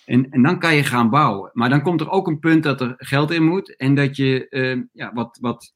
En, 0.05 0.29
en 0.29 0.41
dan 0.41 0.59
kan 0.59 0.75
je 0.75 0.83
gaan 0.83 1.09
bouwen. 1.09 1.49
Maar 1.53 1.69
dan 1.69 1.81
komt 1.81 2.01
er 2.01 2.09
ook 2.09 2.27
een 2.27 2.39
punt 2.39 2.63
dat 2.63 2.81
er 2.81 2.93
geld 2.97 3.31
in 3.31 3.43
moet. 3.43 3.75
En 3.75 3.95
dat 3.95 4.15
je 4.15 4.47
ja, 4.91 5.13
wat, 5.13 5.37
wat 5.41 5.73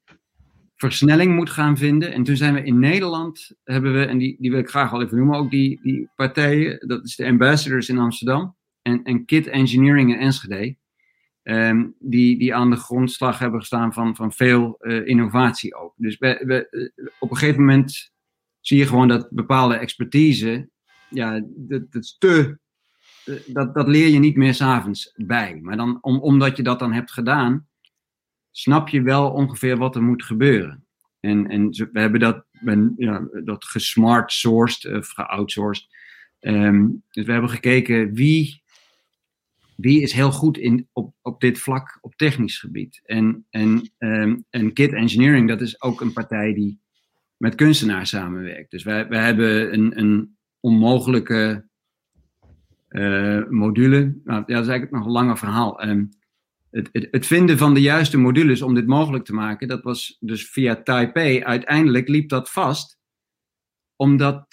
versnelling 0.76 1.36
moet 1.36 1.50
gaan 1.50 1.78
vinden. 1.78 2.14
En 2.14 2.24
toen 2.24 2.36
zijn 2.36 2.54
we 2.54 2.64
in 2.64 2.80
Nederland, 2.80 3.52
hebben 3.64 3.94
we, 3.94 4.06
en 4.06 4.18
die, 4.18 4.36
die 4.40 4.52
wil 4.52 4.60
ik 4.60 4.70
graag 4.70 4.92
wel 4.92 5.02
even 5.02 5.18
noemen, 5.18 5.38
ook 5.38 5.52
die, 5.52 5.80
die 5.82 6.10
partijen. 6.16 6.88
Dat 6.88 7.06
is 7.06 7.16
de 7.16 7.28
Ambassadors 7.28 7.90
in 7.90 7.98
Amsterdam. 7.98 8.56
En, 8.82 9.04
en 9.04 9.26
KIT 9.26 9.48
Engineering 9.48 10.14
in 10.14 10.20
Enschede. 10.20 10.76
Um, 11.44 11.96
die, 12.00 12.38
die 12.38 12.56
aan 12.56 12.70
de 12.70 12.76
grondslag 12.76 13.40
hebben 13.40 13.60
gestaan 13.60 13.94
van, 13.94 14.16
van 14.16 14.34
veel 14.34 14.78
uh, 14.80 15.08
innovatie 15.08 15.76
ook. 15.76 15.94
Dus 15.96 16.18
we, 16.18 16.44
we, 16.46 16.92
op 17.20 17.32
een 17.32 17.38
gegeven 17.38 17.60
moment 17.60 18.12
zie 18.60 18.78
je 18.78 18.88
gewoon 18.88 19.08
dat 19.08 19.30
bepaalde 19.30 19.76
expertise, 19.76 20.70
ja, 21.10 21.42
dat, 21.46 21.92
dat 21.92 22.04
is 22.04 22.16
te, 22.20 22.60
eh, 23.26 23.36
dat, 23.48 23.74
dat 23.74 23.88
leer 23.88 24.08
je 24.08 24.20
niet 24.20 24.36
meer 24.36 24.54
s'avonds 24.54 25.14
bij. 25.16 25.60
Maar 25.62 25.78
dan, 25.78 25.98
om, 26.02 26.20
omdat 26.20 26.58
je 26.58 26.64
dat 26.64 26.80
dan 26.80 26.94
hebt 26.94 27.12
gedaan, 27.12 27.68
snap 28.52 28.90
je 28.90 29.02
wel 29.02 29.32
ongeveer 29.32 29.78
wat 29.78 29.96
er 29.96 30.04
moet 30.04 30.24
gebeuren. 30.24 30.86
En, 31.20 31.48
en 31.48 31.70
we 31.70 32.00
hebben 32.00 32.20
dat, 32.20 32.46
ben, 32.62 32.94
ja, 32.98 33.28
dat 33.44 33.66
gesmart 33.66 34.32
sourced 34.32 34.98
of 34.98 35.08
geoutsourced. 35.08 35.88
Um, 36.40 37.04
dus 37.10 37.26
we 37.26 37.32
hebben 37.32 37.50
gekeken 37.50 38.14
wie, 38.14 38.64
wie 39.82 40.02
is 40.02 40.14
heel 40.14 40.32
goed 40.32 40.58
in, 40.58 40.88
op, 40.94 41.14
op 41.22 41.42
dit 41.42 41.60
vlak 41.60 41.98
op 42.02 42.16
technisch 42.16 42.60
gebied. 42.60 43.02
En, 43.04 43.46
en, 43.50 43.92
um, 43.98 44.46
en 44.50 44.74
Kit 44.74 44.94
Engineering, 44.94 45.48
dat 45.48 45.62
is 45.62 45.82
ook 45.82 46.02
een 46.02 46.14
partij 46.14 46.54
die 46.54 46.82
met 47.38 47.56
kunstenaars 47.56 48.10
samenwerkt. 48.10 48.72
Dus 48.72 48.84
wij, 48.84 49.08
wij 49.08 49.26
hebben 49.26 49.74
een, 49.74 50.00
een 50.00 50.38
onmogelijke 50.60 51.68
uh, 52.90 53.48
module. 53.48 54.20
Nou, 54.24 54.44
ja, 54.46 54.56
dat 54.56 54.64
is 54.64 54.70
eigenlijk 54.70 54.92
nog 54.92 55.06
een 55.06 55.12
langer 55.12 55.38
verhaal. 55.38 55.88
Um, 55.88 56.10
het, 56.72 56.90
het, 56.92 57.08
het, 57.12 57.26
vinden 57.26 57.58
van 57.58 57.74
de 57.74 57.82
juiste 57.82 58.18
modules 58.18 58.62
om 58.62 58.74
dit 58.74 58.88
mogelijk 58.88 59.26
te 59.26 59.34
maken, 59.34 59.68
dat 59.68 59.84
was 59.84 60.18
dus 60.20 60.50
via 60.50 60.84
Taipei. 60.84 61.44
Uiteindelijk 61.44 62.08
liep 62.08 62.30
dat 62.30 62.52
vast, 62.52 63.00
omdat 63.96 64.48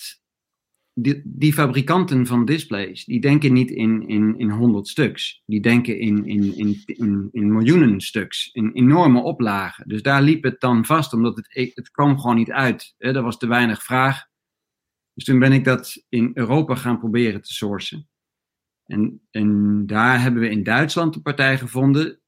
die, 1.25 1.53
fabrikanten 1.53 2.27
van 2.27 2.45
displays, 2.45 3.05
die 3.05 3.21
denken 3.21 3.53
niet 3.53 3.71
in, 3.71 4.09
in, 4.09 4.39
in 4.39 4.51
100 4.51 4.89
stuks. 4.89 5.43
Die 5.47 5.61
denken 5.61 5.99
in, 5.99 6.27
in, 6.27 6.57
in, 6.57 6.83
in, 6.87 7.29
in 7.33 7.53
miljoenen 7.53 8.01
stuks, 8.01 8.51
in 8.53 8.73
enorme 8.73 9.21
oplagen. 9.21 9.89
Dus 9.89 10.03
daar 10.03 10.23
liep 10.23 10.43
het 10.43 10.61
dan 10.61 10.85
vast, 10.85 11.13
omdat 11.13 11.37
het, 11.37 11.73
het 11.75 11.91
kwam 11.91 12.21
gewoon 12.21 12.37
niet 12.37 12.51
uit. 12.51 12.95
Hè? 12.99 13.15
Er 13.15 13.23
was 13.23 13.39
te 13.39 13.47
weinig 13.47 13.83
vraag. 13.83 14.25
Dus 15.15 15.25
toen 15.25 15.39
ben 15.39 15.53
ik 15.53 15.65
dat 15.65 16.05
in 16.09 16.31
Europa 16.35 16.75
gaan 16.75 16.99
proberen 16.99 17.43
te 17.43 17.55
sourcen. 17.55 18.09
En, 18.85 19.21
en 19.31 19.83
daar 19.87 20.21
hebben 20.21 20.41
we 20.41 20.51
in 20.51 20.63
Duitsland 20.63 21.15
een 21.15 21.23
partij 21.23 21.59
gevonden, 21.59 22.21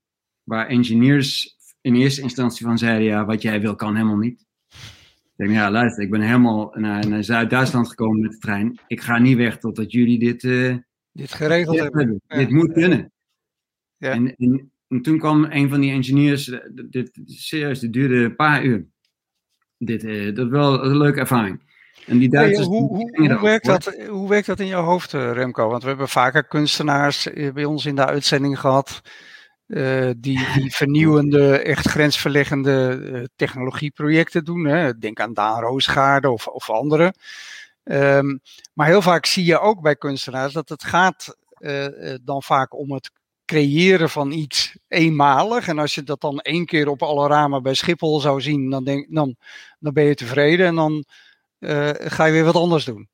waar 0.43 0.67
engineers 0.67 1.57
in 1.81 1.95
eerste 1.95 2.23
instantie 2.23 2.67
van 2.67 2.79
zeiden, 2.79 3.07
ja, 3.07 3.25
wat 3.25 3.43
jij 3.43 3.61
wil 3.61 3.75
kan 3.75 3.95
helemaal 3.95 4.17
niet. 4.17 4.48
Ik 5.39 5.45
denk, 5.47 5.59
ja, 5.59 5.71
luister, 5.71 6.03
ik 6.03 6.11
ben 6.11 6.21
helemaal 6.21 6.75
naar, 6.75 7.09
naar 7.09 7.25
Zuid-Duitsland 7.25 7.89
gekomen 7.89 8.21
met 8.21 8.31
de 8.31 8.39
trein. 8.39 8.79
Ik 8.87 9.01
ga 9.01 9.19
niet 9.19 9.37
weg 9.37 9.59
totdat 9.59 9.93
jullie 9.93 10.19
dit, 10.19 10.43
uh, 10.43 10.77
dit 11.13 11.33
geregeld 11.33 11.77
dit 11.77 11.95
hebben. 11.95 12.21
Dit 12.27 12.51
moet 12.51 12.73
kunnen. 12.73 13.13
Ja. 13.97 14.11
En, 14.11 14.37
en, 14.37 14.73
en, 14.89 15.03
toen 15.03 15.19
kwam 15.19 15.45
een 15.45 15.69
van 15.69 15.81
die 15.81 15.91
engineers, 15.91 16.51
eh, 16.51 16.59
dit, 16.91 17.21
serieus, 17.25 17.81
dit 17.81 17.93
duurde 17.93 18.15
een 18.15 18.37
paar 18.37 18.65
uur. 18.65 18.87
Dit, 19.77 20.05
uh, 20.05 20.35
dat 20.35 20.47
is 20.47 20.53
wel 20.53 20.85
een 20.85 20.97
leuke 20.97 21.21
ervaring. 21.21 21.61
En 22.07 22.19
die 22.19 22.29
Duitsers, 22.29 22.67
hoe, 22.67 22.89
hoe, 22.89 23.29
hoe, 23.29 23.41
werkt 23.41 23.67
dat, 23.67 24.07
hoe 24.09 24.29
werkt 24.29 24.47
dat 24.47 24.61
in 24.61 24.67
jouw 24.67 24.85
hoofd, 24.85 25.13
Remco? 25.13 25.69
Want 25.69 25.83
we 25.83 25.89
hebben 25.89 26.09
vaker 26.09 26.45
kunstenaars 26.45 27.29
bij 27.55 27.65
ons 27.65 27.87
in 27.87 27.95
de 27.95 28.07
uitzending 28.07 28.61
gehad. 28.61 29.01
Uh, 29.69 30.11
die, 30.17 30.47
die 30.55 30.75
vernieuwende, 30.75 31.59
echt 31.59 31.89
grensverleggende 31.89 32.99
uh, 33.03 33.25
technologieprojecten 33.37 34.45
doen. 34.45 34.65
Hè. 34.65 34.99
Denk 34.99 35.21
aan 35.21 35.35
Daan 35.35 35.61
Roosgaarde 35.61 36.31
of, 36.31 36.47
of 36.47 36.71
anderen. 36.71 37.15
Um, 37.85 38.41
maar 38.73 38.87
heel 38.87 39.03
vaak 39.03 39.27
zie 39.27 39.45
je 39.45 39.59
ook 39.59 39.81
bij 39.81 39.97
kunstenaars 39.97 40.53
dat 40.53 40.69
het 40.69 40.85
gaat 40.85 41.37
uh, 41.59 42.15
dan 42.23 42.43
vaak 42.43 42.75
om 42.75 42.93
het 42.93 43.11
creëren 43.45 44.11
van 44.11 44.31
iets 44.31 44.77
eenmalig. 44.89 45.69
En 45.69 45.79
als 45.79 45.95
je 45.95 46.03
dat 46.03 46.21
dan 46.21 46.41
één 46.41 46.67
keer 46.67 46.89
op 46.89 47.03
alle 47.03 47.29
ramen 47.29 47.63
bij 47.63 47.75
Schiphol 47.75 48.21
zou 48.21 48.41
zien, 48.41 48.71
dan, 48.71 48.85
denk, 48.85 49.07
dan, 49.15 49.37
dan 49.79 49.93
ben 49.93 50.05
je 50.05 50.15
tevreden 50.15 50.67
en 50.67 50.75
dan 50.75 51.05
ga 52.09 52.25
je 52.25 52.33
weer 52.33 52.45
wat 52.45 52.55
anders 52.55 52.85
doen. 52.85 53.09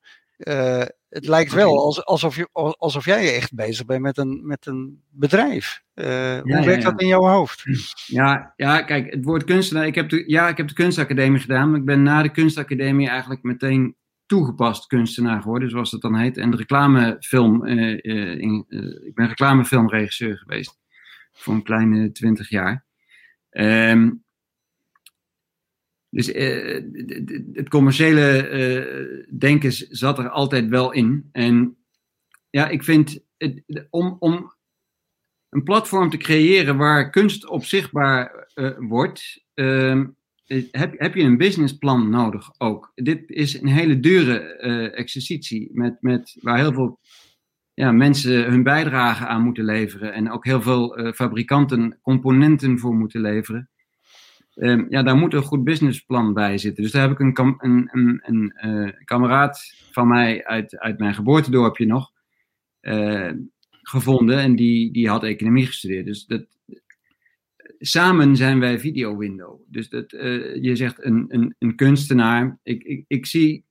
Het 1.15 1.27
lijkt 1.27 1.53
wel 1.53 2.03
alsof, 2.05 2.37
je, 2.37 2.49
alsof 2.79 3.05
jij 3.05 3.35
echt 3.35 3.55
bezig 3.55 3.87
bent 3.87 4.03
met 4.03 4.19
een, 4.19 4.47
met 4.47 4.67
een 4.67 5.03
bedrijf. 5.11 5.83
Uh, 5.95 6.07
hoe 6.41 6.65
werkt 6.65 6.83
dat 6.83 7.01
in 7.01 7.07
jouw 7.07 7.27
hoofd? 7.27 7.63
Ja, 8.07 8.53
ja, 8.57 8.83
kijk, 8.83 9.11
het 9.11 9.25
woord 9.25 9.45
kunstenaar. 9.45 9.87
Ik 9.87 9.95
heb 9.95 10.09
de, 10.09 10.25
ja, 10.27 10.49
ik 10.49 10.57
heb 10.57 10.69
de 10.69 10.75
kunstacademie 10.75 11.41
gedaan, 11.41 11.71
maar 11.71 11.79
ik 11.79 11.85
ben 11.85 12.03
na 12.03 12.23
de 12.23 12.31
kunstacademie 12.31 13.09
eigenlijk 13.09 13.43
meteen 13.43 13.97
toegepast 14.27 14.87
kunstenaar 14.87 15.43
geworden, 15.43 15.71
zoals 15.71 15.91
dat 15.91 16.01
dan 16.01 16.17
heet. 16.17 16.37
En 16.37 16.51
de 16.51 16.57
reclamefilm, 16.57 17.67
uh, 17.67 17.99
uh, 18.03 18.39
in, 18.41 18.65
ik 19.05 19.15
ben 19.15 19.29
reclamefilmregisseur 19.29 20.37
geweest 20.37 20.79
voor 21.33 21.55
een 21.55 21.63
kleine 21.63 22.13
twintig 22.13 22.49
jaar. 22.49 22.85
Um, 23.51 24.24
dus 26.15 26.27
het 27.53 27.69
commerciële 27.69 29.27
denken 29.39 29.73
zat 29.73 30.19
er 30.19 30.29
altijd 30.29 30.69
wel 30.69 30.93
in. 30.93 31.29
En 31.33 31.77
ja, 32.51 32.69
ik 32.69 32.85
vind, 32.85 33.21
het, 33.37 33.63
om, 33.91 34.17
om 34.19 34.55
een 35.49 35.63
platform 35.63 36.11
te 36.11 36.17
creëren 36.17 36.77
waar 36.77 37.11
kunst 37.11 37.47
op 37.47 37.65
zichtbaar 37.65 38.49
uh, 38.55 38.71
wordt, 38.79 39.45
uh, 39.55 40.05
heb, 40.71 40.95
heb 40.99 41.15
je 41.15 41.23
een 41.23 41.37
businessplan 41.37 42.11
nodig 42.11 42.51
ook. 42.59 42.93
Dit 42.95 43.31
is 43.31 43.61
een 43.61 43.69
hele 43.69 44.01
dure 44.01 44.39
exercitie 44.91 45.71
met, 45.73 45.97
met, 46.01 46.37
waar 46.41 46.59
heel 46.59 46.73
veel 46.73 47.01
ja, 47.73 47.93
mensen 47.93 48.51
hun 48.51 48.63
bijdrage 48.63 49.27
aan 49.27 49.43
moeten 49.43 49.65
leveren 49.65 50.13
en 50.13 50.31
ook 50.31 50.45
heel 50.45 50.63
veel 50.63 51.13
fabrikanten 51.15 51.99
componenten 52.03 52.79
voor 52.79 52.95
moeten 52.95 53.21
leveren. 53.21 53.71
Ehm, 54.55 54.85
ja, 54.89 55.03
daar 55.03 55.17
moet 55.17 55.35
een 55.35 55.43
goed 55.43 55.65
businessplan 55.65 56.35
bij 56.35 56.59
zitten. 56.59 56.83
Dus 56.83 56.93
daar 56.93 57.09
heb 57.09 57.21
ik 57.21 57.39
een, 57.39 57.57
een, 57.59 57.89
een, 58.23 58.53
een 58.57 58.95
kameraad 59.05 59.75
van 59.91 60.09
mij 60.09 60.45
uit, 60.45 60.79
uit 60.79 60.99
mijn 60.99 61.15
geboortedorpje 61.15 61.87
nog 61.87 62.13
gevonden 63.83 64.39
en 64.39 64.57
die, 64.57 64.93
die 64.93 65.09
had 65.09 65.25
economie 65.25 65.67
gestudeerd. 65.67 66.07
Dus 66.07 66.27
dat, 66.27 66.47
samen 67.87 68.37
zijn 68.37 68.61
wij 68.61 68.79
Video 68.79 69.17
Window. 69.17 69.61
Dus 69.67 69.89
dat, 69.89 70.13
uh, 70.13 70.63
je 70.63 70.77
zegt 70.77 71.05
een, 71.05 71.25
een, 71.29 71.55
een 71.59 71.77
kunstenaar. 71.77 72.59
Ik, 72.63 72.83
ik, 72.83 73.05
ik 73.07 73.27
zie, 73.27 73.65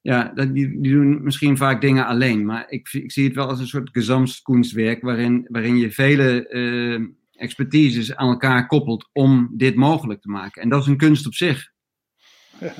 ja, 0.00 0.32
dat, 0.34 0.54
die, 0.54 0.80
die 0.80 0.92
doen 0.92 1.22
misschien 1.22 1.56
vaak 1.56 1.80
dingen 1.80 2.06
alleen, 2.06 2.44
maar 2.44 2.70
ik, 2.70 2.88
ik 2.92 3.12
zie 3.12 3.24
het 3.24 3.34
wel 3.34 3.48
als 3.48 3.60
een 3.60 3.66
soort 3.66 3.90
gezamskunstwerk 3.92 5.02
waarin, 5.02 5.46
waarin 5.48 5.76
je 5.76 5.90
vele 5.90 6.48
expertises 7.42 8.16
aan 8.16 8.28
elkaar 8.28 8.66
koppelt 8.66 9.08
om 9.12 9.50
dit 9.56 9.74
mogelijk 9.74 10.20
te 10.20 10.30
maken. 10.30 10.62
En 10.62 10.68
dat 10.68 10.80
is 10.80 10.86
een 10.86 10.96
kunst 10.96 11.26
op 11.26 11.34
zich. 11.34 11.70
Ja. 12.60 12.74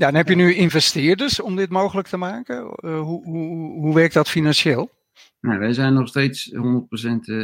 Ja, 0.00 0.08
en 0.08 0.14
heb 0.14 0.28
je 0.28 0.34
nu 0.34 0.54
investeerders 0.54 1.40
om 1.40 1.56
dit 1.56 1.70
mogelijk 1.70 2.08
te 2.08 2.16
maken? 2.16 2.76
Uh, 2.84 3.00
hoe, 3.00 3.24
hoe, 3.24 3.80
hoe 3.80 3.94
werkt 3.94 4.14
dat 4.14 4.28
financieel? 4.28 4.90
Nou, 5.40 5.58
wij 5.58 5.72
zijn 5.72 5.94
nog 5.94 6.08
steeds 6.08 6.54
100% 6.54 6.58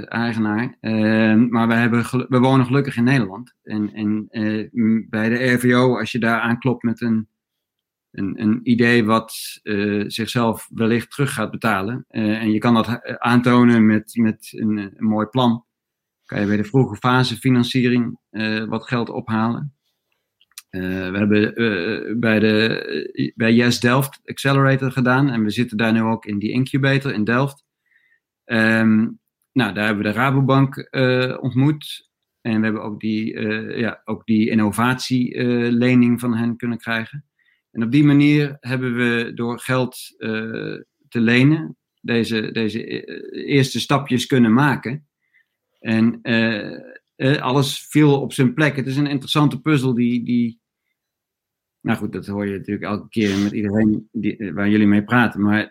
eigenaar. 0.04 0.76
Uh, 0.80 1.34
maar 1.34 1.68
we, 1.68 1.74
hebben 1.74 2.04
we 2.28 2.38
wonen 2.38 2.66
gelukkig 2.66 2.96
in 2.96 3.04
Nederland. 3.04 3.54
En, 3.62 3.92
en 3.92 4.28
uh, 4.30 5.08
bij 5.08 5.28
de 5.28 5.52
RVO, 5.52 5.98
als 5.98 6.12
je 6.12 6.18
daar 6.18 6.40
aanklopt 6.40 6.82
met 6.82 7.00
een, 7.00 7.28
een, 8.10 8.40
een 8.40 8.60
idee 8.62 9.04
wat 9.04 9.60
zichzelf 10.06 10.68
wellicht 10.72 11.10
terug 11.10 11.32
gaat 11.32 11.50
betalen. 11.50 12.04
en 12.08 12.50
je 12.50 12.58
kan 12.58 12.74
dat 12.74 13.18
aantonen 13.18 13.86
met, 13.86 14.14
met 14.14 14.52
een, 14.56 14.76
een, 14.76 14.94
mooi 14.98 15.26
plan. 15.26 15.64
Kan 16.26 16.40
je 16.40 16.46
bij 16.46 16.56
de 16.56 16.64
vroege 16.64 16.96
fase 16.96 17.36
financiering 17.36 18.18
wat 18.68 18.86
geld 18.86 19.10
ophalen. 19.10 19.76
Uh, 20.70 21.10
we 21.10 21.18
hebben 21.18 21.62
uh, 21.62 22.18
bij, 22.18 22.38
de, 22.38 23.32
bij 23.36 23.52
Yes 23.52 23.80
Delft 23.80 24.20
Accelerator 24.24 24.92
gedaan 24.92 25.28
en 25.28 25.42
we 25.42 25.50
zitten 25.50 25.76
daar 25.76 25.92
nu 25.92 26.00
ook 26.00 26.24
in 26.24 26.38
die 26.38 26.50
incubator 26.50 27.12
in 27.12 27.24
Delft. 27.24 27.64
Um, 28.44 29.18
nou, 29.52 29.74
daar 29.74 29.86
hebben 29.86 30.04
we 30.04 30.10
de 30.10 30.16
Rabobank 30.16 30.88
ontmoet 31.40 32.10
en 32.40 32.58
we 32.58 32.64
hebben 32.64 32.82
ook 32.82 33.00
die, 33.00 33.40
ja, 33.78 34.00
ook 34.04 34.26
die 34.26 34.50
innovatielening 34.50 36.20
van 36.20 36.36
hen 36.36 36.56
kunnen 36.56 36.78
krijgen. 36.78 37.24
En 37.70 37.82
op 37.82 37.90
die 37.90 38.04
manier 38.04 38.56
hebben 38.60 38.96
we 38.96 39.32
door 39.34 39.58
geld 39.58 39.96
te 41.08 41.20
lenen 41.20 41.76
deze, 42.00 42.52
deze 42.52 43.04
eerste 43.46 43.80
stapjes 43.80 44.26
kunnen 44.26 44.52
maken. 44.52 45.05
En 45.80 46.20
alles 47.40 47.86
viel 47.88 48.20
op 48.20 48.32
zijn 48.32 48.54
plek. 48.54 48.76
Het 48.76 48.86
is 48.86 48.96
een 48.96 49.06
interessante 49.06 49.60
puzzel 49.60 49.94
die, 49.94 50.24
die 50.24 50.60
nou 51.86 51.98
goed, 51.98 52.12
dat 52.12 52.26
hoor 52.26 52.46
je 52.46 52.56
natuurlijk 52.56 52.86
elke 52.86 53.08
keer 53.08 53.38
met 53.38 53.52
iedereen 53.52 54.08
die, 54.12 54.36
eh, 54.36 54.52
waar 54.52 54.68
jullie 54.68 54.86
mee 54.86 55.04
praten. 55.04 55.42
Maar 55.42 55.68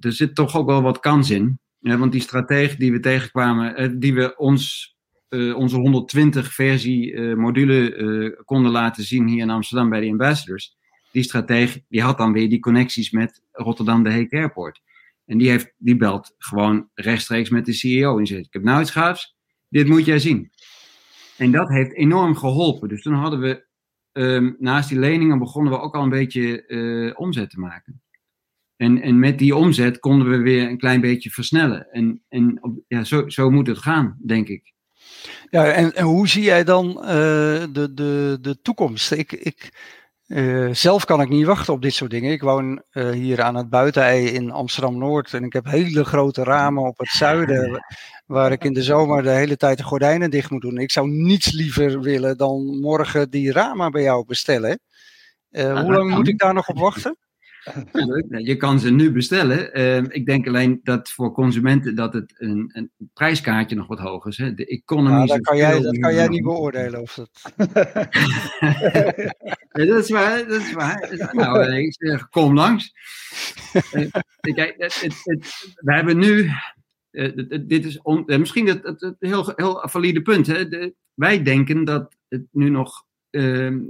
er 0.00 0.12
zit 0.12 0.34
toch 0.34 0.56
ook 0.56 0.66
wel 0.66 0.82
wat 0.82 1.00
kans 1.00 1.30
in. 1.30 1.58
want 1.80 2.12
die 2.12 2.20
strategie 2.20 2.78
die 2.78 2.92
we 2.92 3.00
tegenkwamen, 3.00 3.76
eh, 3.76 3.90
die 3.94 4.14
we 4.14 4.36
ons, 4.36 4.94
onze 5.54 5.76
120 5.76 6.52
versie 6.52 7.12
uh, 7.12 7.36
module 7.36 8.42
konden 8.44 8.72
laten 8.72 9.04
zien 9.04 9.28
hier 9.28 9.42
in 9.42 9.50
Amsterdam 9.50 9.88
bij 9.88 10.00
de 10.00 10.10
ambassadors. 10.10 10.76
Die 11.12 11.22
strategie 11.22 11.84
die 11.88 12.02
had 12.02 12.18
dan 12.18 12.32
weer 12.32 12.48
die 12.48 12.58
connecties 12.58 13.10
met 13.10 13.42
Rotterdam 13.52 14.02
de 14.02 14.10
Heek 14.10 14.32
Airport. 14.32 14.80
En 15.26 15.38
die, 15.38 15.50
heeft, 15.50 15.72
die 15.76 15.96
belt 15.96 16.34
gewoon 16.38 16.90
rechtstreeks 16.94 17.50
met 17.50 17.66
de 17.66 17.72
CEO 17.72 18.18
en 18.18 18.26
zegt: 18.26 18.46
Ik 18.46 18.52
heb 18.52 18.62
nou 18.62 18.80
iets 18.80 18.90
gaafs, 18.90 19.36
dit 19.68 19.86
moet 19.88 20.04
jij 20.04 20.18
zien. 20.18 20.50
En 21.36 21.50
dat 21.50 21.68
heeft 21.68 21.94
enorm 21.94 22.36
geholpen. 22.36 22.88
Dus 22.88 23.02
toen 23.02 23.14
hadden 23.14 23.40
we 23.40 23.66
um, 24.12 24.56
naast 24.58 24.88
die 24.88 24.98
leningen 24.98 25.38
begonnen 25.38 25.72
we 25.72 25.78
ook 25.78 25.94
al 25.94 26.02
een 26.02 26.08
beetje 26.08 26.64
uh, 26.66 27.12
omzet 27.16 27.50
te 27.50 27.60
maken. 27.60 28.02
En, 28.76 29.02
en 29.02 29.18
met 29.18 29.38
die 29.38 29.56
omzet 29.56 29.98
konden 29.98 30.30
we 30.30 30.36
weer 30.36 30.68
een 30.68 30.78
klein 30.78 31.00
beetje 31.00 31.30
versnellen. 31.30 31.90
En, 31.90 32.22
en 32.28 32.60
ja, 32.88 33.04
zo, 33.04 33.28
zo 33.28 33.50
moet 33.50 33.66
het 33.66 33.78
gaan, 33.78 34.18
denk 34.26 34.48
ik. 34.48 34.74
Ja, 35.50 35.72
en, 35.72 35.94
en 35.94 36.04
hoe 36.04 36.28
zie 36.28 36.42
jij 36.42 36.64
dan 36.64 36.86
uh, 36.88 37.04
de, 37.72 37.90
de, 37.94 38.38
de 38.40 38.60
toekomst? 38.62 39.12
Ik, 39.12 39.32
ik, 39.32 39.70
uh, 40.26 40.68
zelf 40.72 41.04
kan 41.04 41.20
ik 41.20 41.28
niet 41.28 41.46
wachten 41.46 41.72
op 41.72 41.82
dit 41.82 41.94
soort 41.94 42.10
dingen. 42.10 42.32
Ik 42.32 42.42
woon 42.42 42.82
uh, 42.92 43.10
hier 43.10 43.42
aan 43.42 43.54
het 43.54 43.68
buitenei 43.68 44.26
in 44.26 44.50
Amsterdam-Noord 44.50 45.34
en 45.34 45.44
ik 45.44 45.52
heb 45.52 45.64
hele 45.64 46.04
grote 46.04 46.44
ramen 46.44 46.82
op 46.82 46.98
het 46.98 47.08
zuiden, 47.08 47.84
waar 48.26 48.52
ik 48.52 48.64
in 48.64 48.72
de 48.72 48.82
zomer 48.82 49.22
de 49.22 49.30
hele 49.30 49.56
tijd 49.56 49.78
de 49.78 49.84
gordijnen 49.84 50.30
dicht 50.30 50.50
moet 50.50 50.60
doen. 50.60 50.78
Ik 50.78 50.90
zou 50.90 51.08
niets 51.08 51.52
liever 51.52 52.00
willen 52.00 52.36
dan 52.36 52.80
morgen 52.80 53.30
die 53.30 53.52
ramen 53.52 53.90
bij 53.90 54.02
jou 54.02 54.24
bestellen. 54.26 54.80
Uh, 55.50 55.80
hoe 55.80 55.92
lang 55.92 56.10
moet 56.10 56.28
ik 56.28 56.38
daar 56.38 56.54
nog 56.54 56.68
op 56.68 56.78
wachten? 56.78 57.16
Je 58.28 58.56
kan 58.56 58.80
ze 58.80 58.90
nu 58.90 59.12
bestellen. 59.12 59.78
Uh, 59.78 59.96
ik 59.96 60.26
denk 60.26 60.46
alleen 60.46 60.80
dat 60.82 61.10
voor 61.10 61.32
consumenten 61.32 61.94
dat 61.94 62.12
het 62.12 62.34
een, 62.38 62.70
een 62.72 62.90
prijskaartje 63.12 63.76
nog 63.76 63.86
wat 63.86 63.98
hoger 63.98 64.30
is. 64.30 64.38
Hè. 64.38 64.54
De 64.54 64.66
economy. 64.66 65.18
Ja, 65.18 65.26
dat 65.26 65.40
kan, 65.40 65.56
jij, 65.56 65.80
dat 65.80 65.98
kan 65.98 66.14
jij 66.14 66.28
niet 66.28 66.42
beoordelen 66.42 67.00
of 67.00 67.14
dat. 67.14 67.30
ja, 69.72 69.84
dat 69.84 70.04
is 70.04 70.10
waar, 70.10 70.48
dat 70.48 70.60
is 70.60 70.72
waar. 70.72 71.30
Nou, 71.32 71.72
ik 71.72 71.94
zeg, 71.94 72.28
kom 72.28 72.54
langs. 72.54 72.92
Kijk, 74.40 74.74
het, 74.76 75.00
het, 75.00 75.20
het, 75.22 75.74
we 75.74 75.94
hebben 75.94 76.18
nu. 76.18 76.50
Uh, 77.10 77.60
dit 77.66 77.84
is 77.84 78.02
on, 78.02 78.24
misschien 78.26 78.66
het, 78.66 79.14
heel, 79.18 79.52
heel 79.56 79.88
valide 79.88 80.22
punt. 80.22 80.46
Hè. 80.46 80.68
De, 80.68 80.94
wij 81.14 81.42
denken 81.42 81.84
dat 81.84 82.16
het 82.28 82.46
nu 82.50 82.68
nog 82.68 83.05
Ehm, 83.05 83.05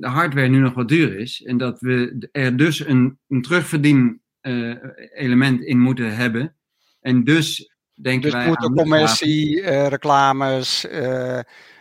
de 0.00 0.08
hardware 0.08 0.48
nu 0.48 0.58
nog 0.58 0.74
wat 0.74 0.88
duur 0.88 1.18
is. 1.18 1.42
En 1.42 1.58
dat 1.58 1.80
we 1.80 2.28
er 2.32 2.56
dus 2.56 2.86
een, 2.86 3.18
een 3.28 3.42
terugverdien 3.42 4.20
uh, 4.42 4.76
element 5.14 5.62
in 5.62 5.78
moeten 5.78 6.16
hebben. 6.16 6.56
En 7.00 7.24
dus 7.24 7.74
denken 7.94 8.22
dus 8.22 8.32
wij. 8.32 8.46
Dus 8.46 8.56
commercie, 8.56 9.60
uh, 9.60 9.86
reclames, 9.86 10.86
uh, 10.92 11.40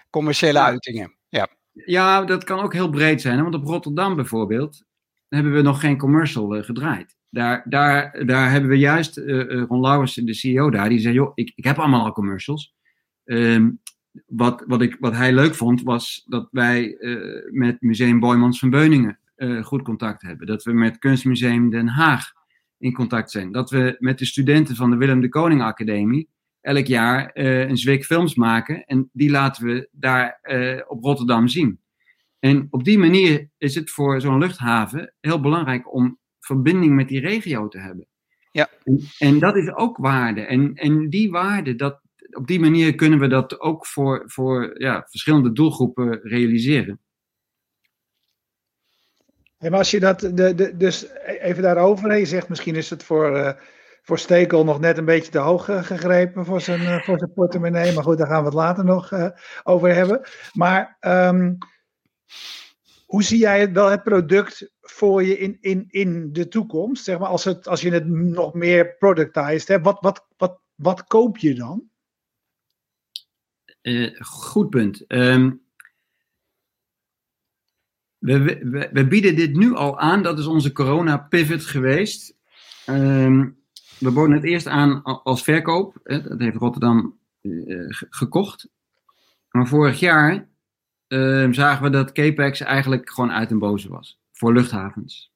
commerciële 0.09 0.59
ja. 0.59 0.65
uitingen. 0.65 1.15
Ja. 1.29 1.47
ja, 1.71 2.23
dat 2.23 2.43
kan 2.43 2.59
ook 2.59 2.73
heel 2.73 2.89
breed 2.89 3.21
zijn. 3.21 3.37
Hè? 3.37 3.43
Want 3.43 3.55
op 3.55 3.65
Rotterdam 3.65 4.15
bijvoorbeeld 4.15 4.85
hebben 5.29 5.53
we 5.53 5.61
nog 5.61 5.79
geen 5.79 5.97
commercial 5.97 6.63
gedraaid. 6.63 7.15
Daar, 7.29 7.65
daar, 7.69 8.25
daar 8.25 8.51
hebben 8.51 8.69
we 8.69 8.77
juist 8.77 9.17
Ron 9.67 9.81
Lauwersen, 9.81 10.25
de 10.25 10.33
CEO 10.33 10.69
daar, 10.69 10.89
die 10.89 10.99
zei: 10.99 11.13
joh, 11.13 11.31
ik, 11.35 11.51
ik 11.55 11.63
heb 11.63 11.77
allemaal 11.77 12.05
al 12.05 12.11
commercials. 12.11 12.73
Um, 13.23 13.81
wat, 14.27 14.63
wat, 14.67 14.81
ik, 14.81 14.97
wat 14.99 15.13
hij 15.13 15.33
leuk 15.33 15.55
vond, 15.55 15.81
was 15.81 16.23
dat 16.27 16.47
wij 16.51 16.95
uh, 16.99 17.51
met 17.51 17.81
Museum 17.81 18.19
Boymans 18.19 18.59
van 18.59 18.69
Beuningen 18.69 19.19
uh, 19.37 19.63
goed 19.63 19.81
contact 19.81 20.21
hebben. 20.21 20.47
Dat 20.47 20.63
we 20.63 20.73
met 20.73 20.97
Kunstmuseum 20.97 21.69
Den 21.69 21.87
Haag 21.87 22.31
in 22.77 22.93
contact 22.93 23.31
zijn. 23.31 23.51
Dat 23.51 23.69
we 23.69 23.95
met 23.99 24.19
de 24.19 24.25
studenten 24.25 24.75
van 24.75 24.89
de 24.89 24.97
Willem 24.97 25.21
de 25.21 25.29
Koning 25.29 25.61
Academie 25.61 26.29
elk 26.61 26.85
jaar 26.85 27.31
uh, 27.33 27.69
een 27.69 27.77
zwik 27.77 28.05
films 28.05 28.35
maken. 28.35 28.85
En 28.85 29.09
die 29.13 29.29
laten 29.29 29.65
we 29.65 29.89
daar 29.91 30.39
op 30.87 31.03
Rotterdam 31.03 31.47
zien. 31.47 31.79
En 32.39 32.67
op 32.69 32.83
die 32.83 32.97
manier 32.97 33.49
is 33.57 33.75
het 33.75 33.91
voor 33.91 34.21
zo'n 34.21 34.37
luchthaven 34.37 35.13
heel 35.21 35.39
belangrijk 35.39 35.93
om 35.93 36.17
verbinding 36.39 36.95
met 36.95 37.07
die 37.07 37.19
regio 37.19 37.67
te 37.67 37.79
hebben. 37.79 38.07
Ja. 38.51 38.69
En, 38.83 38.99
en 39.17 39.39
dat 39.39 39.55
is 39.55 39.73
ook 39.73 39.97
waarde. 39.97 40.41
En, 40.41 40.73
en 40.73 41.09
die 41.09 41.31
waarde, 41.31 41.75
dat, 41.75 42.01
op 42.35 42.47
die 42.47 42.59
manier 42.59 42.95
kunnen 42.95 43.19
we 43.19 43.27
dat 43.27 43.59
ook 43.59 43.85
voor, 43.85 44.23
voor 44.25 44.81
ja, 44.81 45.05
verschillende 45.09 45.51
doelgroepen 45.51 46.19
realiseren. 46.21 46.99
En 49.57 49.73
als 49.73 49.91
je 49.91 49.99
dat, 49.99 50.19
de, 50.19 50.55
de, 50.55 50.77
dus 50.77 51.07
even 51.23 51.63
daarover, 51.63 52.17
je 52.17 52.25
zegt 52.25 52.49
misschien 52.49 52.75
is 52.75 52.89
het 52.89 53.03
voor, 53.03 53.37
uh, 53.37 53.51
voor 54.01 54.19
Stekel 54.19 54.63
nog 54.63 54.79
net 54.79 54.97
een 54.97 55.05
beetje 55.05 55.31
te 55.31 55.37
hoog 55.37 55.69
uh, 55.69 55.83
gegrepen 55.83 56.45
voor 56.45 56.61
zijn, 56.61 56.81
uh, 56.81 57.01
voor 57.01 57.17
zijn 57.17 57.33
portemonnee, 57.33 57.93
maar 57.93 58.03
goed, 58.03 58.17
daar 58.17 58.27
gaan 58.27 58.39
we 58.39 58.45
het 58.45 58.53
later 58.53 58.85
nog 58.85 59.11
over 59.63 59.93
hebben. 59.93 60.21
Maar 60.53 60.97
um, 60.99 61.57
hoe 63.05 63.23
zie 63.23 63.39
jij 63.39 63.73
wel 63.73 63.89
het 63.89 64.03
product 64.03 64.71
voor 64.81 65.23
je 65.23 65.37
in, 65.37 65.57
in, 65.59 65.85
in 65.87 66.33
de 66.33 66.47
toekomst? 66.47 67.03
Zeg 67.03 67.19
maar 67.19 67.29
als, 67.29 67.43
het, 67.43 67.67
als 67.67 67.81
je 67.81 67.91
het 67.91 68.07
nog 68.07 68.53
meer 68.53 68.95
productized 68.97 69.67
hebt, 69.67 69.85
wat, 69.85 69.97
wat, 69.99 70.27
wat, 70.37 70.61
wat 70.75 71.03
koop 71.03 71.37
je 71.37 71.55
dan? 71.55 71.89
Uh, 73.85 74.21
goed 74.21 74.69
punt. 74.69 75.03
Um, 75.07 75.61
we, 78.17 78.39
we, 78.43 78.89
we, 78.91 79.07
bieden 79.07 79.35
dit 79.35 79.55
nu 79.55 79.73
al 79.73 79.99
aan. 79.99 80.23
Dat 80.23 80.39
is 80.39 80.45
onze 80.45 80.71
corona 80.71 81.17
pivot 81.17 81.65
geweest. 81.65 82.37
Um, 82.89 83.57
we 83.99 84.11
boden 84.11 84.35
het 84.35 84.43
eerst 84.43 84.67
aan 84.67 85.03
als 85.03 85.43
verkoop. 85.43 85.99
Hè, 86.03 86.21
dat 86.21 86.39
heeft 86.39 86.57
Rotterdam 86.57 87.19
uh, 87.41 87.85
gekocht. 87.89 88.69
Maar 89.49 89.67
vorig 89.67 89.99
jaar 89.99 90.49
uh, 91.07 91.47
zagen 91.51 91.83
we 91.83 91.89
dat 91.89 92.11
Capex 92.11 92.59
eigenlijk 92.59 93.09
gewoon 93.09 93.31
uit 93.31 93.51
en 93.51 93.59
boze 93.59 93.89
was. 93.89 94.19
Voor 94.31 94.53
luchthavens. 94.53 95.33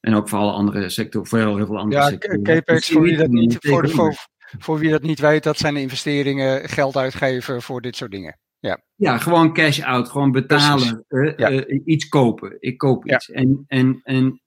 En 0.00 0.14
ook 0.14 0.28
voor 0.28 0.38
alle 0.38 0.52
andere 0.52 0.88
sectoren. 0.88 1.28
Voor 1.28 1.38
heel, 1.38 1.56
heel 1.56 1.66
veel 1.66 1.78
andere 1.78 2.02
ja, 2.02 2.08
sectoren. 2.08 2.42
Capex, 2.42 2.88
voor 2.88 3.02
wie 3.02 3.16
dat 3.16 3.30
niet, 3.30 3.56
voor 3.60 3.82
de, 3.82 3.88
voor, 3.88 4.14
voor 4.58 4.78
wie 4.78 4.90
dat 4.90 5.02
niet 5.02 5.20
weet, 5.20 5.42
dat 5.42 5.58
zijn 5.58 5.74
de 5.74 5.80
investeringen, 5.80 6.68
geld 6.68 6.96
uitgeven 6.96 7.62
voor 7.62 7.80
dit 7.80 7.96
soort 7.96 8.10
dingen. 8.10 8.38
Ja, 8.58 8.82
ja 8.94 9.18
gewoon 9.18 9.52
cash 9.52 9.80
out, 9.80 10.08
gewoon 10.08 10.32
betalen, 10.32 11.04
uh, 11.08 11.36
ja. 11.36 11.50
uh, 11.50 11.80
iets 11.84 12.08
kopen. 12.08 12.56
Ik 12.60 12.78
koop 12.78 13.06
iets. 13.06 13.26
Ja. 13.26 13.34
En, 13.34 13.64
en, 13.66 14.00
en 14.02 14.42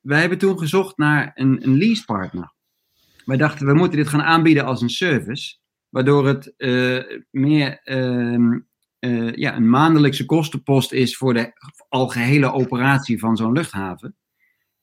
wij 0.00 0.20
hebben 0.20 0.38
toen 0.38 0.58
gezocht 0.58 0.96
naar 0.96 1.30
een, 1.34 1.62
een 1.62 1.78
leasepartner. 1.78 2.52
Wij 3.24 3.36
dachten, 3.36 3.66
we 3.66 3.74
moeten 3.74 3.98
dit 3.98 4.08
gaan 4.08 4.22
aanbieden 4.22 4.64
als 4.64 4.82
een 4.82 4.90
service. 4.90 5.56
waardoor 5.88 6.26
het 6.26 6.54
meer 7.30 7.80
ehm, 7.82 8.58
ja, 9.34 9.56
een 9.56 9.70
maandelijkse 9.70 10.24
kostenpost 10.24 10.92
is 10.92 11.16
voor 11.16 11.34
de 11.34 11.52
algehele 11.88 12.52
operatie 12.52 13.18
van 13.18 13.36
zo'n 13.36 13.52
luchthaven. 13.52 14.16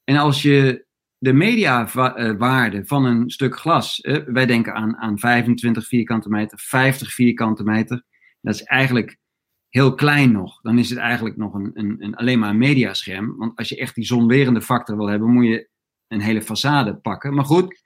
En 0.04 0.18
als 0.18 0.42
je 0.42 0.86
de 1.22 1.34
mediawaarde 1.34 2.86
van 2.86 3.06
een 3.06 3.30
stuk 3.30 3.60
glas, 3.60 4.00
wij 4.26 4.46
denken 4.46 4.74
aan, 4.74 4.98
aan 4.98 5.20
25 5.20 5.88
vierkante 5.88 6.30
meter, 6.30 6.60
50 6.60 7.14
vierkante 7.14 7.64
meter, 7.64 8.04
dat 8.42 8.54
is 8.54 8.64
eigenlijk 8.64 9.18
heel 9.70 9.96
klein 9.96 10.32
nog. 10.32 10.62
Dan 10.62 10.78
is 10.78 10.90
het 10.90 11.00
eigenlijk 11.00 11.38
nog 11.38 11.54
een, 11.54 11.72
een, 11.74 11.96
een, 12.00 12.16
alleen 12.16 12.40
maar 12.40 12.50
een 12.50 12.58
mediascherm. 12.58 13.38
Want 13.38 13.58
als 13.58 13.70
je 13.70 13.78
echt 13.78 13.96
die 13.96 14.06
zonwerende 14.06 14.62
factor 14.62 14.98
wil 14.98 15.08
hebben, 15.08 15.30
moet 15.30 15.46
je 15.46 15.70
een 16.08 16.22
hele 16.22 16.42
façade 16.42 17.02
pakken. 17.02 17.34
Maar 17.34 17.46
goed, 17.46 17.84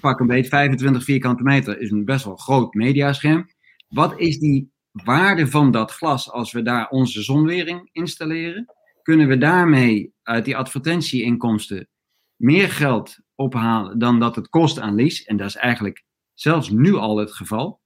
pak 0.00 0.20
een 0.20 0.26
beetje 0.26 0.50
25 0.50 1.04
vierkante 1.04 1.42
meter 1.42 1.80
is 1.80 1.90
een 1.90 2.04
best 2.04 2.24
wel 2.24 2.36
groot 2.36 2.74
mediascherm. 2.74 3.46
Wat 3.88 4.18
is 4.18 4.38
die 4.38 4.72
waarde 4.92 5.46
van 5.46 5.70
dat 5.70 5.92
glas 5.92 6.30
als 6.30 6.52
we 6.52 6.62
daar 6.62 6.88
onze 6.88 7.22
zonwering 7.22 7.88
installeren? 7.92 8.66
Kunnen 9.02 9.28
we 9.28 9.38
daarmee 9.38 10.12
uit 10.22 10.44
die 10.44 10.56
advertentieinkomsten 10.56 11.88
meer 12.36 12.68
geld 12.68 13.18
ophalen 13.34 13.98
dan 13.98 14.18
dat 14.18 14.36
het 14.36 14.48
kost 14.48 14.80
aan 14.80 14.94
lease? 14.94 15.26
En 15.26 15.36
dat 15.36 15.46
is 15.46 15.56
eigenlijk 15.56 16.04
zelfs 16.32 16.70
nu 16.70 16.94
al 16.94 17.16
het 17.16 17.32
geval. 17.32 17.82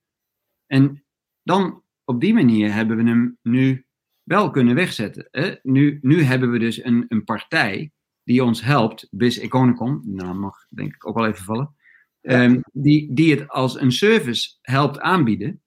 En 0.67 1.05
dan 1.43 1.83
op 2.05 2.21
die 2.21 2.35
manier 2.35 2.73
hebben 2.73 2.97
we 2.97 3.03
hem 3.03 3.39
nu 3.43 3.87
wel 4.23 4.51
kunnen 4.51 4.75
wegzetten. 4.75 5.29
Hè? 5.31 5.55
Nu, 5.63 5.99
nu 6.03 6.23
hebben 6.23 6.51
we 6.51 6.59
dus 6.59 6.85
een, 6.85 7.05
een 7.09 7.25
partij 7.25 7.93
die 8.25 8.45
ons 8.45 8.63
helpt, 8.63 9.09
BIS 9.11 9.39
Econicom, 9.39 10.03
nou 10.05 10.35
mag 10.35 10.67
denk 10.69 10.95
ik 10.95 11.07
ook 11.07 11.15
wel 11.15 11.27
even 11.27 11.45
vallen, 11.45 11.75
ehm, 12.21 12.61
die, 12.73 13.15
die 13.15 13.35
het 13.35 13.49
als 13.49 13.81
een 13.81 13.93
service 13.93 14.57
helpt 14.61 15.01
aanbieden. 15.01 15.63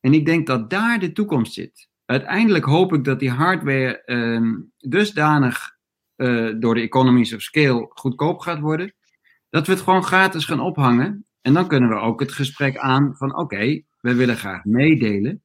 En 0.00 0.14
ik 0.14 0.26
denk 0.26 0.46
dat 0.46 0.70
daar 0.70 1.00
de 1.00 1.12
toekomst 1.12 1.52
zit. 1.52 1.88
Uiteindelijk 2.04 2.64
hoop 2.64 2.92
ik 2.92 3.04
dat 3.04 3.20
die 3.20 3.30
hardware 3.30 4.02
ehm, 4.04 4.54
dusdanig 4.76 5.77
uh, 6.18 6.54
door 6.58 6.74
de 6.74 6.80
economies 6.80 7.34
of 7.34 7.40
scale 7.40 7.86
goedkoop 7.88 8.40
gaat 8.40 8.60
worden, 8.60 8.94
dat 9.50 9.66
we 9.66 9.72
het 9.72 9.82
gewoon 9.82 10.04
gratis 10.04 10.44
gaan 10.44 10.60
ophangen. 10.60 11.26
En 11.40 11.52
dan 11.52 11.68
kunnen 11.68 11.88
we 11.88 11.94
ook 11.94 12.20
het 12.20 12.32
gesprek 12.32 12.76
aan 12.76 13.14
van 13.16 13.36
oké, 13.36 13.82
we 14.00 14.14
willen 14.14 14.36
graag 14.36 14.64
meedelen 14.64 15.42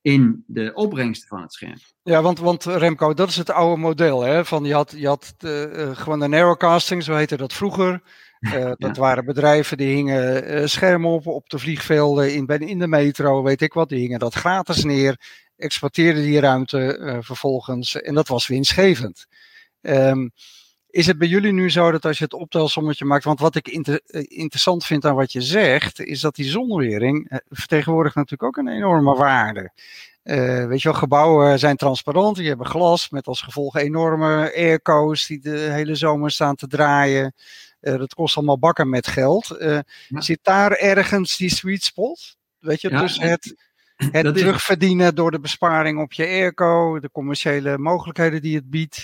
in 0.00 0.44
de 0.46 0.74
opbrengsten 0.74 1.28
van 1.28 1.42
het 1.42 1.52
scherm. 1.52 1.78
Ja, 2.02 2.22
want, 2.22 2.38
want 2.38 2.64
Remco, 2.64 3.14
dat 3.14 3.28
is 3.28 3.36
het 3.36 3.50
oude 3.50 3.80
model. 3.80 4.22
Hè? 4.22 4.44
Van 4.44 4.64
je 4.64 4.74
had, 4.74 4.94
je 4.96 5.06
had 5.06 5.34
de, 5.36 5.70
uh, 5.72 5.96
gewoon 5.96 6.20
de 6.20 6.28
narrowcasting, 6.28 7.02
zo 7.02 7.14
heette 7.14 7.36
dat 7.36 7.52
vroeger. 7.52 8.02
Uh, 8.40 8.70
dat 8.76 8.96
waren 8.96 9.24
bedrijven 9.24 9.76
die 9.76 9.94
hingen 9.94 10.54
uh, 10.54 10.66
schermen 10.66 11.10
op 11.10 11.26
op 11.26 11.48
de 11.48 11.58
vliegvelden, 11.58 12.34
in, 12.34 12.46
in 12.46 12.78
de 12.78 12.86
metro, 12.86 13.42
weet 13.42 13.62
ik 13.62 13.72
wat. 13.72 13.88
Die 13.88 13.98
hingen 13.98 14.18
dat 14.18 14.34
gratis 14.34 14.84
neer, 14.84 15.20
exporteerden 15.56 16.22
die 16.22 16.40
ruimte 16.40 17.18
vervolgens 17.20 18.00
en 18.00 18.14
dat 18.14 18.28
was 18.28 18.46
winstgevend. 18.46 19.26
Um, 19.80 20.30
is 20.90 21.06
het 21.06 21.18
bij 21.18 21.28
jullie 21.28 21.52
nu 21.52 21.70
zo 21.70 21.90
dat 21.90 22.04
als 22.04 22.18
je 22.18 22.24
het 22.24 22.32
optelsommetje 22.32 23.04
maakt, 23.04 23.24
want 23.24 23.40
wat 23.40 23.54
ik 23.54 23.68
inter, 23.68 24.00
interessant 24.28 24.84
vind 24.84 25.04
aan 25.04 25.14
wat 25.14 25.32
je 25.32 25.40
zegt, 25.40 26.00
is 26.00 26.20
dat 26.20 26.34
die 26.34 26.50
zonwering 26.50 27.40
vertegenwoordigt 27.48 28.14
natuurlijk 28.14 28.42
ook 28.42 28.56
een 28.56 28.72
enorme 28.72 29.14
waarde. 29.14 29.72
Uh, 30.24 30.66
weet 30.66 30.82
je 30.82 30.88
wel, 30.88 30.98
gebouwen 30.98 31.58
zijn 31.58 31.76
transparant, 31.76 32.36
die 32.36 32.48
hebben 32.48 32.66
glas 32.66 33.10
met 33.10 33.26
als 33.26 33.42
gevolg 33.42 33.76
enorme 33.76 34.52
airco's 34.56 35.26
die 35.26 35.40
de 35.40 35.58
hele 35.58 35.94
zomer 35.94 36.30
staan 36.30 36.54
te 36.54 36.66
draaien. 36.66 37.34
Uh, 37.80 37.96
dat 37.96 38.14
kost 38.14 38.36
allemaal 38.36 38.58
bakken 38.58 38.88
met 38.88 39.06
geld. 39.06 39.56
Uh, 39.58 39.78
ja. 40.08 40.20
Zit 40.20 40.40
daar 40.42 40.72
ergens 40.72 41.36
die 41.36 41.50
sweet 41.50 41.84
spot? 41.84 42.36
Weet 42.58 42.80
je, 42.80 42.90
ja, 42.90 43.00
tussen 43.00 43.28
het, 43.28 43.54
het 43.96 44.36
terugverdienen 44.36 45.14
door 45.14 45.30
de 45.30 45.40
besparing 45.40 46.00
op 46.00 46.12
je 46.12 46.24
airco, 46.24 47.00
de 47.00 47.10
commerciële 47.10 47.78
mogelijkheden 47.78 48.42
die 48.42 48.56
het 48.56 48.70
biedt. 48.70 49.02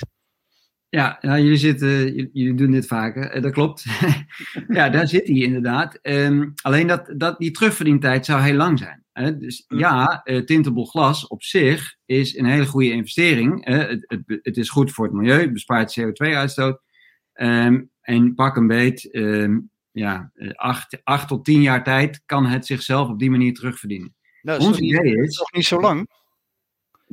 Ja, 0.95 1.19
nou, 1.21 1.41
jullie, 1.41 1.57
zitten, 1.57 2.15
jullie 2.15 2.55
doen 2.55 2.71
dit 2.71 2.87
vaker, 2.87 3.41
dat 3.41 3.53
klopt. 3.53 3.85
ja, 4.69 4.89
daar 4.89 5.09
zit 5.09 5.27
hij 5.27 5.37
inderdaad. 5.37 5.99
Um, 6.03 6.53
alleen 6.63 6.87
dat, 6.87 7.15
dat 7.17 7.39
die 7.39 7.51
terugverdientijd 7.51 8.25
zou 8.25 8.43
heel 8.43 8.55
lang 8.55 8.79
zijn. 8.79 9.05
Hè? 9.13 9.39
Dus 9.39 9.65
mm. 9.69 9.79
ja, 9.79 10.21
uh, 10.25 10.45
tintable 10.45 10.87
glas 10.87 11.27
op 11.27 11.43
zich 11.43 11.97
is 12.07 12.37
een 12.37 12.45
hele 12.45 12.67
goede 12.67 12.91
investering. 12.91 13.69
Uh, 13.69 13.79
het, 13.79 14.05
het, 14.07 14.39
het, 14.43 14.57
is 14.57 14.69
goed 14.69 14.93
voor 14.93 15.05
het 15.05 15.15
milieu, 15.15 15.41
het 15.41 15.53
bespaart 15.53 16.01
CO2-uitstoot. 16.01 16.81
Um, 17.35 17.91
en 18.01 18.35
pak 18.35 18.57
een 18.57 18.67
beet, 18.67 19.09
um, 19.13 19.71
ja, 19.91 20.33
acht, 20.55 21.01
acht 21.05 21.29
tot 21.29 21.45
tien 21.45 21.63
jaar 21.63 21.85
tijd 21.85 22.23
kan 22.27 22.47
het 22.47 22.67
zichzelf 22.67 23.09
op 23.09 23.19
die 23.19 23.31
manier 23.31 23.55
terugverdienen. 23.55 24.15
Nou, 24.43 24.61
Ons 24.61 24.79
idee 24.79 25.17
is. 25.17 25.37
toch 25.37 25.53
niet 25.53 25.67
zo 25.67 25.81
lang? 25.81 26.09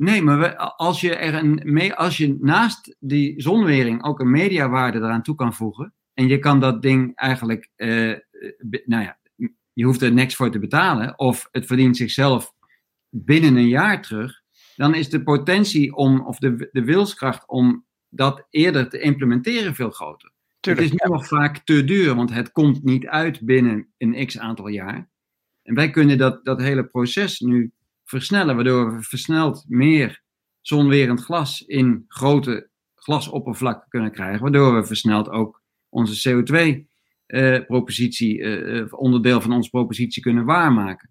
Nee, 0.02 0.22
maar 0.22 0.38
we, 0.38 0.58
als, 0.58 1.00
je 1.00 1.14
er 1.14 1.34
een, 1.34 1.94
als 1.94 2.16
je 2.16 2.36
naast 2.40 2.96
die 2.98 3.40
zonwering 3.40 4.04
ook 4.04 4.20
een 4.20 4.30
mediawaarde 4.30 4.98
eraan 4.98 5.22
toe 5.22 5.34
kan 5.34 5.54
voegen. 5.54 5.94
En 6.14 6.28
je 6.28 6.38
kan 6.38 6.60
dat 6.60 6.82
ding 6.82 7.14
eigenlijk, 7.14 7.70
uh, 7.76 8.14
nou 8.84 9.02
ja, 9.02 9.18
je 9.72 9.84
hoeft 9.84 10.02
er 10.02 10.12
niks 10.12 10.36
voor 10.36 10.50
te 10.50 10.58
betalen. 10.58 11.18
Of 11.18 11.48
het 11.50 11.66
verdient 11.66 11.96
zichzelf 11.96 12.52
binnen 13.08 13.56
een 13.56 13.68
jaar 13.68 14.02
terug. 14.02 14.40
Dan 14.76 14.94
is 14.94 15.08
de 15.08 15.22
potentie 15.22 15.94
om, 15.94 16.20
of 16.20 16.38
de, 16.38 16.68
de 16.72 16.84
wilskracht 16.84 17.48
om 17.48 17.84
dat 18.08 18.46
eerder 18.50 18.88
te 18.88 19.00
implementeren 19.00 19.74
veel 19.74 19.90
groter. 19.90 20.32
Tuurlijk, 20.60 20.86
het 20.86 20.94
is 20.94 21.04
nu 21.04 21.14
nog 21.14 21.26
vaak 21.26 21.58
te 21.58 21.84
duur, 21.84 22.14
want 22.14 22.32
het 22.32 22.52
komt 22.52 22.84
niet 22.84 23.06
uit 23.06 23.40
binnen 23.40 23.92
een 23.98 24.26
x 24.26 24.38
aantal 24.38 24.68
jaar. 24.68 25.10
En 25.62 25.74
wij 25.74 25.90
kunnen 25.90 26.18
dat, 26.18 26.44
dat 26.44 26.60
hele 26.60 26.86
proces 26.86 27.40
nu 27.40 27.72
versnellen, 28.18 28.54
waardoor 28.54 28.96
we 28.96 29.02
versneld 29.02 29.64
meer 29.68 30.22
zonwerend 30.60 31.20
glas 31.20 31.60
in 31.60 32.04
grote 32.08 32.68
glasoppervlakken 32.94 33.88
kunnen 33.88 34.12
krijgen, 34.12 34.40
waardoor 34.40 34.74
we 34.74 34.84
versneld 34.84 35.28
ook 35.28 35.62
onze 35.88 36.30
CO2-propositie, 36.30 38.38
uh, 38.38 38.74
uh, 38.74 38.86
onderdeel 38.90 39.40
van 39.40 39.52
onze 39.52 39.70
propositie 39.70 40.22
kunnen 40.22 40.44
waarmaken. 40.44 41.10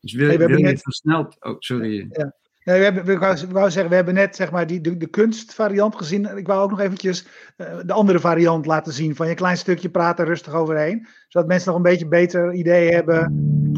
Dus 0.00 0.12
wil, 0.12 0.28
hey, 0.28 0.38
we 0.38 0.46
wil 0.46 0.58
net... 0.58 0.82
versneld, 0.82 1.36
oh 1.40 1.56
sorry. 1.58 2.06
Ja. 2.10 2.36
Nee, 2.64 2.78
we, 2.78 2.84
hebben, 2.84 3.04
we, 3.04 3.18
wou, 3.18 3.36
we 3.36 3.52
wou 3.52 3.70
zeggen, 3.70 3.90
we 3.90 3.96
hebben 3.96 4.14
net 4.14 4.36
zeg 4.36 4.50
maar, 4.50 4.66
die, 4.66 4.80
de, 4.80 4.96
de 4.96 5.06
kunstvariant 5.06 5.96
gezien. 5.96 6.36
Ik 6.36 6.46
wou 6.46 6.62
ook 6.62 6.70
nog 6.70 6.80
eventjes 6.80 7.26
uh, 7.56 7.78
de 7.86 7.92
andere 7.92 8.20
variant 8.20 8.66
laten 8.66 8.92
zien. 8.92 9.16
Van 9.16 9.28
je 9.28 9.34
klein 9.34 9.56
stukje 9.56 9.88
praten 9.88 10.24
rustig 10.24 10.52
overheen. 10.52 11.06
Zodat 11.28 11.48
mensen 11.48 11.68
nog 11.68 11.76
een 11.76 11.90
beetje 11.90 12.08
beter 12.08 12.54
idee 12.54 12.90
hebben. 12.90 13.32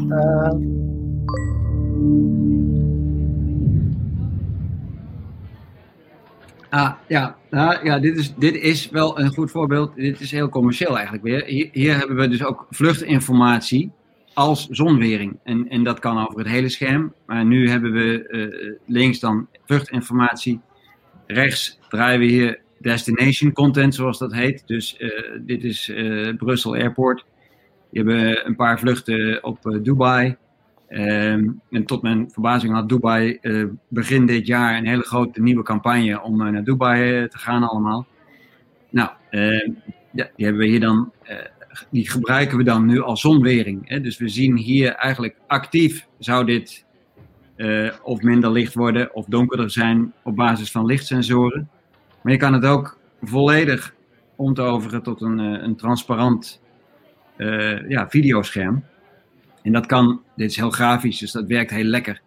Uh, 0.07 0.90
Ah, 6.71 6.93
ja, 7.07 7.37
nou, 7.49 7.85
ja 7.85 7.99
dit, 7.99 8.17
is, 8.17 8.33
dit 8.35 8.55
is 8.55 8.89
wel 8.89 9.19
een 9.19 9.33
goed 9.33 9.51
voorbeeld. 9.51 9.95
Dit 9.95 10.19
is 10.19 10.31
heel 10.31 10.49
commercieel 10.49 10.93
eigenlijk 10.95 11.23
weer. 11.23 11.43
Hier, 11.45 11.69
hier 11.71 11.97
hebben 11.97 12.15
we 12.15 12.27
dus 12.27 12.43
ook 12.43 12.67
vluchtinformatie 12.69 13.91
als 14.33 14.67
zonwering. 14.67 15.39
En, 15.43 15.69
en 15.69 15.83
dat 15.83 15.99
kan 15.99 16.27
over 16.27 16.37
het 16.39 16.47
hele 16.47 16.69
scherm. 16.69 17.13
Maar 17.25 17.45
nu 17.45 17.69
hebben 17.69 17.91
we 17.91 18.27
uh, 18.29 18.73
links 18.85 19.19
dan 19.19 19.47
vluchtinformatie. 19.65 20.59
Rechts 21.27 21.79
draaien 21.89 22.19
we 22.19 22.25
hier 22.25 22.59
destination 22.79 23.53
content, 23.53 23.95
zoals 23.95 24.17
dat 24.17 24.33
heet. 24.33 24.63
Dus 24.65 24.95
uh, 24.99 25.09
dit 25.41 25.63
is 25.63 25.89
uh, 25.89 26.35
Brussel 26.37 26.75
Airport. 26.75 27.25
We 27.89 27.97
hebben 27.97 28.47
een 28.47 28.55
paar 28.55 28.79
vluchten 28.79 29.43
op 29.43 29.79
Dubai. 29.81 30.37
Um, 30.93 31.61
en 31.69 31.85
tot 31.85 32.01
mijn 32.01 32.31
verbazing 32.31 32.73
had 32.73 32.89
Dubai 32.89 33.37
uh, 33.41 33.65
begin 33.87 34.25
dit 34.25 34.47
jaar 34.47 34.77
een 34.77 34.87
hele 34.87 35.03
grote 35.03 35.41
nieuwe 35.41 35.63
campagne 35.63 36.21
om 36.21 36.41
uh, 36.41 36.51
naar 36.51 36.63
Dubai 36.63 37.21
uh, 37.21 37.27
te 37.27 37.37
gaan 37.37 37.63
allemaal. 37.63 38.05
Nou, 38.89 39.09
ehm, 39.29 39.71
ja, 40.11 40.29
die 40.35 40.45
hebben 40.45 40.61
we 40.61 40.67
hier 40.67 40.79
dan, 40.79 41.11
die 41.89 42.09
gebruiken 42.09 42.57
we 42.57 42.63
dan 42.63 42.85
nu 42.85 43.01
als 43.01 43.21
zonwering. 43.21 43.89
Hè? 43.89 44.01
Dus 44.01 44.17
we 44.17 44.29
zien 44.29 44.57
hier 44.57 44.91
eigenlijk 44.91 45.35
actief 45.47 46.07
zou 46.19 46.45
dit 46.45 46.85
of 48.03 48.21
minder 48.21 48.51
licht 48.51 48.73
worden 48.73 49.15
of 49.15 49.25
donkerder 49.25 49.71
zijn 49.71 50.13
op 50.23 50.35
basis 50.35 50.71
van 50.71 50.85
lichtsensoren. 50.85 51.69
Maar 52.21 52.33
je 52.33 52.39
kan 52.39 52.53
het 52.53 52.65
ook 52.65 52.97
volledig 53.21 53.93
omtoveren 54.35 55.03
tot 55.03 55.21
een, 55.21 55.39
een 55.39 55.75
transparant 55.75 56.61
ja, 57.87 58.09
videoscherm. 58.09 58.83
En 59.63 59.71
dat 59.71 59.85
kan, 59.85 60.21
dit 60.35 60.49
is 60.49 60.55
heel 60.55 60.69
grafisch, 60.69 61.19
dus 61.19 61.31
dat 61.31 61.47
werkt 61.47 61.71
heel 61.71 61.83
lekker. 61.83 62.21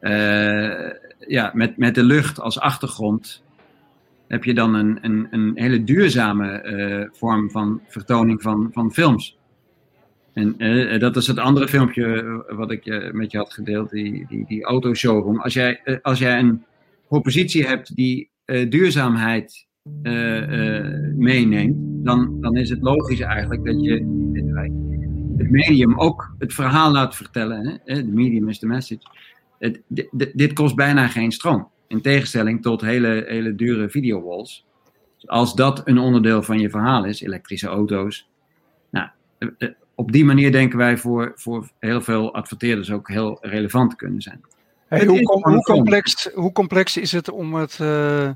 Uh, 0.00 0.90
ja, 1.26 1.50
met, 1.54 1.76
met 1.76 1.94
de 1.94 2.04
lucht 2.04 2.40
als 2.40 2.60
achtergrond 2.60 3.42
heb 4.28 4.44
je 4.44 4.54
dan 4.54 4.74
een, 4.74 4.98
een, 5.00 5.26
een 5.30 5.52
hele 5.54 5.84
duurzame 5.84 6.64
uh, 6.64 7.08
vorm 7.12 7.50
van 7.50 7.80
vertoning 7.86 8.42
van, 8.42 8.68
van 8.72 8.92
films. 8.92 9.38
En 10.32 10.54
uh, 10.58 11.00
dat 11.00 11.16
is 11.16 11.26
het 11.26 11.38
andere 11.38 11.68
filmpje 11.68 12.44
wat 12.48 12.70
ik 12.70 13.12
met 13.12 13.30
je 13.32 13.38
had 13.38 13.52
gedeeld, 13.52 13.90
die, 13.90 14.26
die, 14.28 14.44
die 14.46 14.64
autoshowroom. 14.64 15.40
Als 15.40 15.54
jij, 15.54 16.00
als 16.02 16.18
jij 16.18 16.38
een 16.38 16.64
propositie 17.08 17.66
hebt 17.66 17.94
die 17.96 18.30
duurzaamheid 18.68 19.66
meeneemt, 21.16 22.04
dan, 22.04 22.40
dan 22.40 22.56
is 22.56 22.70
het 22.70 22.82
logisch 22.82 23.20
eigenlijk 23.20 23.64
dat 23.64 23.84
je. 23.84 24.86
Het 25.38 25.50
medium 25.50 25.98
ook 25.98 26.34
het 26.38 26.54
verhaal 26.54 26.90
laat 26.90 27.16
vertellen. 27.16 27.80
Hè? 27.84 27.94
De 28.04 28.12
medium 28.12 28.48
is 28.48 28.58
de 28.58 28.66
message. 28.66 29.00
Het, 29.58 29.80
dit 30.34 30.52
kost 30.52 30.74
bijna 30.74 31.08
geen 31.08 31.32
stroom. 31.32 31.68
In 31.86 32.00
tegenstelling 32.00 32.62
tot 32.62 32.80
hele, 32.80 33.24
hele 33.26 33.54
dure 33.54 33.90
videowalls. 33.90 34.66
Als 35.26 35.54
dat 35.54 35.82
een 35.84 35.98
onderdeel 35.98 36.42
van 36.42 36.60
je 36.60 36.70
verhaal 36.70 37.04
is, 37.04 37.20
elektrische 37.20 37.66
auto's. 37.66 38.28
Nou, 38.90 39.08
eh, 39.38 39.48
eh, 39.58 39.68
op 39.94 40.12
die 40.12 40.24
manier 40.24 40.52
denken 40.52 40.78
wij 40.78 40.96
voor, 40.96 41.32
voor 41.34 41.70
heel 41.78 42.00
veel 42.00 42.34
adverteerders 42.34 42.90
ook 42.90 43.08
heel 43.08 43.38
relevant 43.40 43.90
te 43.90 43.96
kunnen 43.96 44.22
zijn. 44.22 44.40
Hey, 44.88 45.06
hoe, 45.06 45.20
hoe, 45.22 45.62
complex, 45.62 46.30
hoe, 46.34 46.52
complex, 46.52 46.96
is 46.96 47.12
het 47.12 47.30
om 47.30 47.54
het 47.54 47.78
uh, 47.82 48.30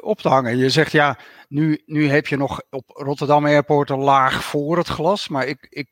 op 0.00 0.20
te 0.20 0.28
hangen? 0.28 0.56
Je 0.56 0.70
zegt 0.70 0.92
ja, 0.92 1.18
nu, 1.48 1.82
nu 1.86 2.08
heb 2.08 2.26
je 2.26 2.36
nog 2.36 2.62
op 2.70 2.84
Rotterdam 2.86 3.46
Airport 3.46 3.90
een 3.90 3.98
laag 3.98 4.44
voor 4.44 4.76
het 4.76 4.88
glas. 4.88 5.28
Maar 5.28 5.46
ik, 5.46 5.66
ik, 5.68 5.88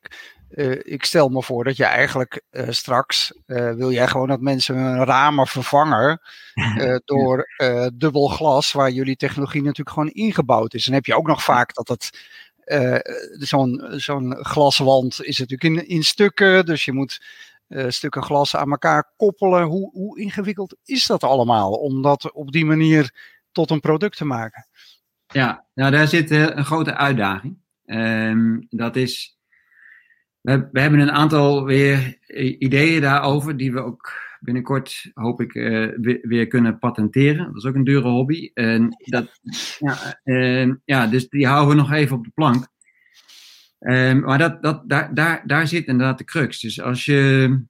ik 0.83 1.05
stel 1.05 1.29
me 1.29 1.43
voor 1.43 1.65
dat 1.65 1.77
je 1.77 1.85
eigenlijk 1.85 2.43
straks 2.69 3.33
wil 3.47 3.91
jij 3.91 4.09
gewoon 4.09 4.29
dat 4.29 4.41
mensen 4.41 4.77
hun 4.77 5.05
ramen 5.05 5.47
vervangen 5.47 6.21
door 7.05 7.47
dubbel 7.95 8.29
glas, 8.29 8.73
waar 8.73 8.91
jullie 8.91 9.17
technologie 9.17 9.63
natuurlijk 9.63 9.97
gewoon 9.97 10.11
ingebouwd 10.11 10.75
is. 10.75 10.87
En 10.87 10.93
heb 10.93 11.07
je 11.07 11.17
ook 11.17 11.27
nog 11.27 11.43
vaak 11.43 11.75
dat 11.75 11.89
het 11.89 12.11
zo'n 13.39 13.87
zo'n 13.91 14.37
glaswand 14.45 15.25
is 15.25 15.39
natuurlijk 15.39 15.81
in, 15.81 15.89
in 15.89 16.03
stukken, 16.03 16.67
dus 16.67 16.85
je 16.85 16.93
moet 16.93 17.21
uh, 17.69 17.85
stukken 17.89 18.23
glas 18.23 18.57
aan 18.57 18.71
elkaar 18.71 19.13
koppelen. 19.17 19.63
Hoe, 19.63 19.91
hoe 19.93 20.21
ingewikkeld 20.21 20.77
is 20.85 21.07
dat 21.07 21.25
allemaal 21.25 21.73
om 21.73 22.03
dat 22.03 22.33
op 22.33 22.53
die 22.53 22.65
manier 22.65 23.35
tot 23.57 23.71
een 23.71 23.81
product 23.81 24.17
te 24.17 24.25
maken? 24.25 24.67
Ja, 25.27 25.67
nou 25.75 25.91
daar 25.91 26.09
zit 26.09 26.31
uh, 26.31 26.43
een 26.43 26.65
grote 26.65 26.97
uitdaging. 26.97 27.59
Um, 27.87 28.67
dat 28.71 28.97
is, 28.97 29.39
we, 30.41 30.69
we, 30.73 30.81
hebben 30.81 31.01
een 31.01 31.11
aantal 31.11 31.65
weer 31.65 32.19
ideeën 32.59 33.01
daarover 33.01 33.57
die 33.57 33.73
we 33.73 33.81
ook 33.81 34.13
binnenkort 34.41 35.11
hoop 35.15 35.41
ik 35.41 35.55
uh, 35.55 35.93
weer, 36.23 36.47
kunnen 36.47 36.79
patenteren. 36.79 37.47
Dat 37.47 37.57
is 37.57 37.65
ook 37.65 37.75
een 37.75 37.85
dure 37.85 38.09
hobby. 38.09 38.51
En 38.55 38.97
dat, 38.99 39.41
ja, 39.79 40.21
uh, 40.25 40.75
ja, 40.85 41.07
dus 41.07 41.29
die 41.29 41.47
houden 41.47 41.69
we 41.69 41.83
nog 41.83 41.93
even 41.93 42.17
op 42.17 42.25
de 42.25 42.31
plank. 42.35 42.67
Um, 43.79 44.21
maar 44.21 44.39
dat, 44.39 44.63
dat, 44.63 44.89
daar, 44.89 45.15
daar, 45.15 45.43
daar 45.47 45.67
zit 45.67 45.87
inderdaad 45.87 46.19
de 46.19 46.25
crux. 46.25 46.61
Dus 46.61 46.81
als 46.81 47.05
je 47.05 47.61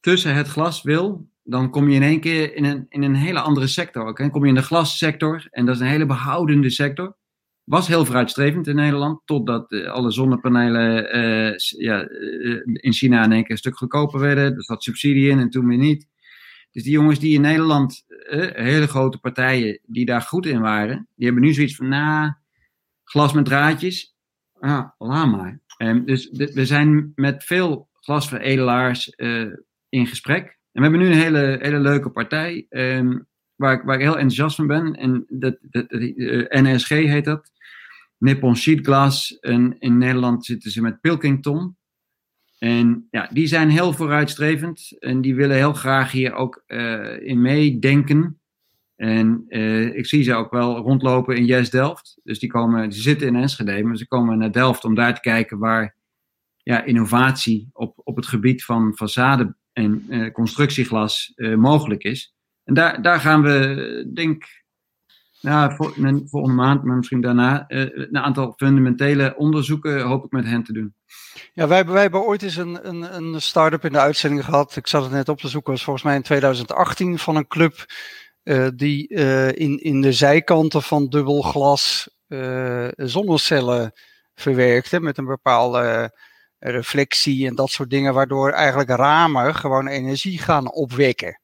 tussen 0.00 0.34
het 0.34 0.48
glas 0.48 0.82
wil, 0.82 1.30
dan 1.42 1.70
kom 1.70 1.88
je 1.88 1.94
in 1.94 2.02
één 2.02 2.20
keer 2.20 2.54
in 2.54 2.64
een, 2.64 2.86
in 2.88 3.02
een 3.02 3.14
hele 3.14 3.40
andere 3.40 3.66
sector. 3.66 4.14
Dan 4.14 4.30
kom 4.30 4.42
je 4.42 4.48
in 4.48 4.54
de 4.54 4.62
glassector 4.62 5.46
en 5.50 5.66
dat 5.66 5.74
is 5.74 5.80
een 5.80 5.86
hele 5.86 6.06
behoudende 6.06 6.70
sector. 6.70 7.16
Was 7.64 7.86
heel 7.86 8.04
vooruitstrevend 8.04 8.66
in 8.66 8.74
Nederland, 8.74 9.20
totdat 9.24 9.72
uh, 9.72 9.90
alle 9.90 10.10
zonnepanelen 10.10 11.16
uh, 11.16 11.56
ja, 11.58 12.08
uh, 12.08 12.60
in 12.64 12.92
China 12.92 13.24
in 13.24 13.32
één 13.32 13.42
keer 13.42 13.50
een 13.50 13.56
stuk 13.56 13.76
goedkoper 13.76 14.20
werden. 14.20 14.56
Er 14.56 14.64
zat 14.64 14.82
subsidie 14.82 15.30
in 15.30 15.38
en 15.38 15.50
toen 15.50 15.66
weer 15.66 15.78
niet. 15.78 16.06
Dus 16.70 16.82
die 16.82 16.92
jongens 16.92 17.18
die 17.18 17.34
in 17.34 17.40
Nederland, 17.40 18.04
hele 18.52 18.86
grote 18.86 19.18
partijen, 19.18 19.80
die 19.86 20.04
daar 20.04 20.20
goed 20.20 20.46
in 20.46 20.60
waren, 20.60 21.08
die 21.16 21.24
hebben 21.24 21.44
nu 21.44 21.52
zoiets 21.52 21.76
van, 21.76 21.88
nou, 21.88 22.32
glas 23.04 23.32
met 23.32 23.44
draadjes, 23.44 24.16
ja, 24.60 24.94
laat 24.98 25.30
maar. 25.30 25.60
Um, 25.78 26.04
dus 26.04 26.30
we 26.30 26.66
zijn 26.66 27.12
met 27.14 27.44
veel 27.44 27.88
glasveredelaars 28.00 29.08
in 29.88 30.06
gesprek. 30.06 30.58
En 30.72 30.82
we 30.82 30.88
hebben 30.88 31.00
nu 31.00 31.06
een 31.06 31.20
hele, 31.20 31.58
hele 31.60 31.80
leuke 31.80 32.10
partij 32.10 32.66
um, 32.70 33.26
waar, 33.56 33.72
ik, 33.72 33.82
waar 33.82 33.94
ik 33.94 34.00
heel 34.00 34.12
enthousiast 34.12 34.56
van 34.56 34.66
ben. 34.66 34.94
En 34.94 35.24
dat, 35.28 35.58
dat, 35.60 35.86
eh, 35.86 36.62
NSG 36.62 36.88
heet 36.88 37.24
dat. 37.24 37.50
Nippon 38.18 38.56
Sheet 38.56 38.86
Glass. 38.86 39.38
En 39.38 39.76
in 39.78 39.98
Nederland 39.98 40.44
zitten 40.44 40.70
ze 40.70 40.82
met 40.82 41.00
Pilkington. 41.00 41.76
En 42.58 43.06
ja, 43.10 43.28
die 43.32 43.46
zijn 43.46 43.70
heel 43.70 43.92
vooruitstrevend. 43.92 44.96
En 44.98 45.20
die 45.20 45.34
willen 45.34 45.56
heel 45.56 45.72
graag 45.72 46.12
hier 46.12 46.32
ook 46.32 46.62
uh, 46.66 47.26
in 47.26 47.40
meedenken. 47.40 48.40
En 48.96 49.44
uh, 49.48 49.96
ik 49.96 50.06
zie 50.06 50.22
ze 50.22 50.34
ook 50.34 50.50
wel 50.50 50.76
rondlopen 50.76 51.36
in 51.36 51.44
Yes 51.44 51.70
Delft. 51.70 52.20
Dus 52.22 52.38
die, 52.38 52.48
komen, 52.48 52.90
die 52.90 53.00
zitten 53.00 53.26
in 53.26 53.36
Enschede, 53.36 53.82
maar 53.82 53.96
ze 53.96 54.06
komen 54.06 54.38
naar 54.38 54.52
Delft 54.52 54.84
om 54.84 54.94
daar 54.94 55.14
te 55.14 55.20
kijken 55.20 55.58
waar 55.58 55.96
ja, 56.62 56.84
innovatie 56.84 57.68
op, 57.72 58.00
op 58.04 58.16
het 58.16 58.26
gebied 58.26 58.64
van 58.64 58.94
en 59.72 60.06
uh, 60.08 60.32
constructieglas 60.32 61.32
uh, 61.36 61.56
mogelijk 61.56 62.02
is. 62.02 62.34
En 62.64 62.74
daar, 62.74 63.02
daar 63.02 63.20
gaan 63.20 63.42
we, 63.42 64.10
denk 64.14 64.44
nou, 65.40 65.74
voor, 65.74 65.92
volgende 66.24 66.56
maand, 66.56 66.84
maar 66.84 66.96
misschien 66.96 67.20
daarna, 67.20 67.64
een 67.68 68.18
aantal 68.18 68.52
fundamentele 68.56 69.36
onderzoeken 69.36 70.00
hoop 70.02 70.24
ik 70.24 70.30
met 70.30 70.44
hen 70.44 70.62
te 70.62 70.72
doen. 70.72 70.94
Ja, 71.52 71.68
wij, 71.68 71.86
wij 71.86 72.02
hebben 72.02 72.24
ooit 72.24 72.42
eens 72.42 72.56
een, 72.56 72.88
een, 72.88 73.16
een 73.16 73.42
start-up 73.42 73.84
in 73.84 73.92
de 73.92 73.98
uitzending 73.98 74.44
gehad. 74.44 74.76
Ik 74.76 74.86
zat 74.86 75.02
het 75.02 75.12
net 75.12 75.28
op 75.28 75.38
te 75.38 75.48
zoeken, 75.48 75.72
was 75.72 75.84
volgens 75.84 76.04
mij 76.04 76.14
in 76.14 76.22
2018 76.22 77.18
van 77.18 77.36
een 77.36 77.46
club 77.46 77.84
die 78.74 79.08
in, 79.54 79.78
in 79.78 80.00
de 80.00 80.12
zijkanten 80.12 80.82
van 80.82 81.08
dubbel 81.08 81.42
glas 81.42 82.10
zonnecellen 82.96 83.92
verwerkte 84.34 85.00
met 85.00 85.18
een 85.18 85.26
bepaalde 85.26 86.12
reflectie 86.70 87.46
en 87.46 87.54
dat 87.54 87.70
soort 87.70 87.90
dingen, 87.90 88.14
waardoor 88.14 88.50
eigenlijk 88.50 88.90
ramen 88.90 89.54
gewoon 89.54 89.86
energie 89.86 90.38
gaan 90.38 90.72
opwekken. 90.72 91.40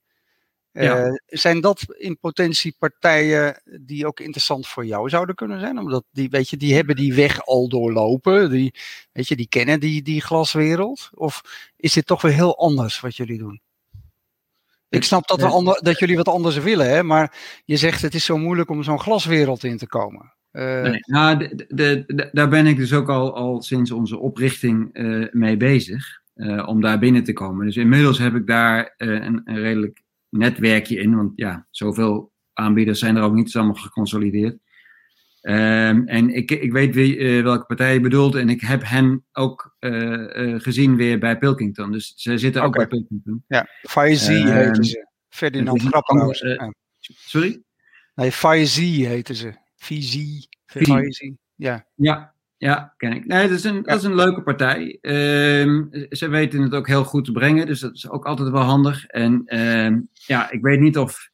Ja. 0.73 1.21
zijn 1.27 1.61
dat 1.61 1.85
in 1.97 2.19
potentie 2.19 2.77
partijen 2.79 3.63
die 3.81 4.07
ook 4.07 4.21
interessant 4.21 4.69
voor 4.69 4.87
jou 4.87 5.09
zouden 5.09 5.35
kunnen 5.35 5.61
zijn? 5.61 5.79
Omdat 5.79 6.05
die, 6.11 6.29
weet 6.29 6.49
je, 6.49 6.57
die 6.57 6.75
hebben 6.75 6.97
die 6.97 7.15
weg 7.15 7.47
al 7.47 7.69
doorlopen, 7.69 8.51
die, 8.51 8.75
weet 9.13 9.29
je, 9.29 9.37
die 9.37 9.49
kennen 9.49 9.81
die, 9.81 10.03
die 10.03 10.21
glaswereld? 10.21 11.11
Of 11.15 11.43
is 11.77 11.93
dit 11.93 12.07
toch 12.07 12.23
weer 12.23 12.33
heel 12.33 12.59
anders 12.59 13.01
wat 13.01 13.17
jullie 13.17 13.39
doen? 13.39 13.61
Ik 14.89 15.05
snap 15.05 15.27
dat, 15.27 15.41
we 15.41 15.47
ander, 15.47 15.83
dat 15.83 15.99
jullie 15.99 16.17
wat 16.17 16.29
anders 16.29 16.57
willen, 16.57 16.91
hè? 16.91 17.03
maar 17.03 17.37
je 17.65 17.77
zegt 17.77 18.03
het 18.03 18.15
is 18.15 18.25
zo 18.25 18.37
moeilijk 18.37 18.71
om 18.71 18.83
zo'n 18.83 19.01
glaswereld 19.01 19.65
in 19.65 19.79
te 19.79 19.87
komen. 19.87 20.33
Uh, 20.53 20.83
nee, 20.83 21.01
nou, 21.07 21.39
de, 21.39 21.65
de, 21.69 22.05
de, 22.07 22.29
daar 22.33 22.49
ben 22.49 22.67
ik 22.67 22.77
dus 22.77 22.93
ook 22.93 23.09
al, 23.09 23.35
al 23.35 23.63
sinds 23.63 23.91
onze 23.91 24.19
oprichting 24.19 24.99
uh, 24.99 25.27
mee 25.33 25.57
bezig, 25.57 26.21
uh, 26.35 26.69
om 26.69 26.81
daar 26.81 26.99
binnen 26.99 27.25
te 27.25 27.33
komen. 27.33 27.67
Dus 27.67 27.77
inmiddels 27.77 28.19
heb 28.19 28.35
ik 28.35 28.47
daar 28.47 28.95
een, 28.97 29.41
een, 29.45 29.59
redelijk 29.59 30.03
netwerkje 30.29 31.01
in, 31.01 31.17
want 31.17 31.33
ja, 31.37 31.67
zoveel 31.71 32.33
aanbieders 32.53 32.99
zijn 32.99 33.17
er 33.17 33.23
ook 33.23 33.35
niet, 33.35 33.57
allemaal 33.57 33.75
geconsolideerd. 33.75 34.59
Um, 35.43 36.07
en 36.07 36.31
ik, 36.35 36.51
ik 36.51 36.73
weet 36.73 36.95
wie, 36.95 37.43
welke 37.43 37.65
partij 37.67 37.95
je 37.95 38.01
bedoelt. 38.01 38.35
En 38.35 38.49
ik 38.49 38.61
heb 38.61 38.83
hen 38.85 39.25
ook 39.33 39.77
gezien 40.57 40.97
weer 40.97 41.19
bij 41.19 41.39
Pilkington. 41.39 41.93
Dus 41.93 42.13
ze 42.17 42.39
zitten 42.39 42.63
ook 42.63 42.77
bij 42.77 42.87
Pilkington. 42.87 43.45
Ja, 43.49 43.67
Faizi 43.83 44.43
um, 44.43 44.47
heten 44.47 44.85
ze. 44.85 45.09
Ferdinand 45.29 45.83
Grappenhuis. 45.83 46.45
sorry? 47.01 47.63
Nee, 48.15 48.33
Faizi 48.33 49.07
heten 49.07 49.35
ze. 49.35 49.67
Fizi. 49.79 50.47
Faizi. 50.67 51.37
Ja. 51.55 51.87
ja, 51.95 52.35
ja, 52.57 52.95
ken 52.97 53.13
ik. 53.13 53.27
Nee, 53.27 53.49
dat 53.49 53.59
is 53.59 53.65
een, 53.65 53.75
ja. 53.75 53.83
dat 53.83 53.99
is 53.99 54.05
een 54.05 54.15
leuke 54.15 54.43
partij. 54.43 54.99
Um, 55.01 55.89
ze 56.11 56.29
weten 56.29 56.63
het 56.63 56.75
ook 56.75 56.87
heel 56.87 57.05
goed 57.05 57.25
te 57.25 57.33
brengen. 57.33 57.67
Dus 57.67 57.81
dat 57.81 57.95
is 57.95 58.09
ook 58.09 58.27
altijd 58.27 58.49
wel 58.49 58.63
handig. 58.63 59.07
En 59.07 59.43
ja, 60.13 60.51
ik 60.51 60.63
weet 60.63 60.81
niet 60.81 60.99
of 60.99 61.31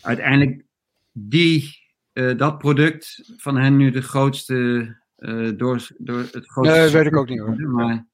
uiteindelijk 0.00 0.64
die 1.12 1.80
uh, 2.12 2.36
dat 2.38 2.58
product 2.58 3.32
van 3.36 3.56
hen 3.56 3.76
nu 3.76 3.90
de 3.90 4.02
grootste, 4.02 4.54
uh, 5.18 5.50
door, 5.56 5.88
door 5.98 6.18
het 6.18 6.46
grootste... 6.46 6.74
Nee, 6.74 6.82
dat 6.82 6.92
weet 6.92 7.06
ik 7.06 7.16
ook 7.16 7.28
niet 7.28 7.40
hoor. 7.40 7.70
Maar, 7.70 8.06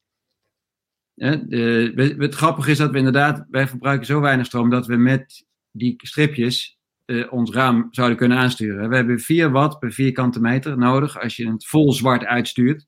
de, 1.15 2.15
het 2.19 2.35
grappige 2.35 2.71
is 2.71 2.79
dat 2.79 2.91
we 2.91 2.99
inderdaad, 2.99 3.47
wij 3.51 3.69
verbruiken 3.69 4.07
zo 4.07 4.21
weinig 4.21 4.47
stroom 4.47 4.71
dat 4.71 4.87
we 4.87 4.97
met 4.97 5.47
die 5.71 5.95
stripjes 5.97 6.78
uh, 7.11 7.33
ons 7.33 7.51
raam 7.51 7.89
zouden 7.91 8.17
kunnen 8.17 8.39
aansturen. 8.39 8.89
We 8.89 8.97
hebben 8.97 9.21
4 9.21 9.51
watt 9.51 9.79
per 9.79 9.93
vierkante 9.93 10.41
meter 10.41 10.79
nodig 10.79 11.21
als 11.21 11.37
je 11.37 11.51
het 11.51 11.67
vol 11.67 11.93
zwart 11.93 12.25
uitstuurt. 12.25 12.87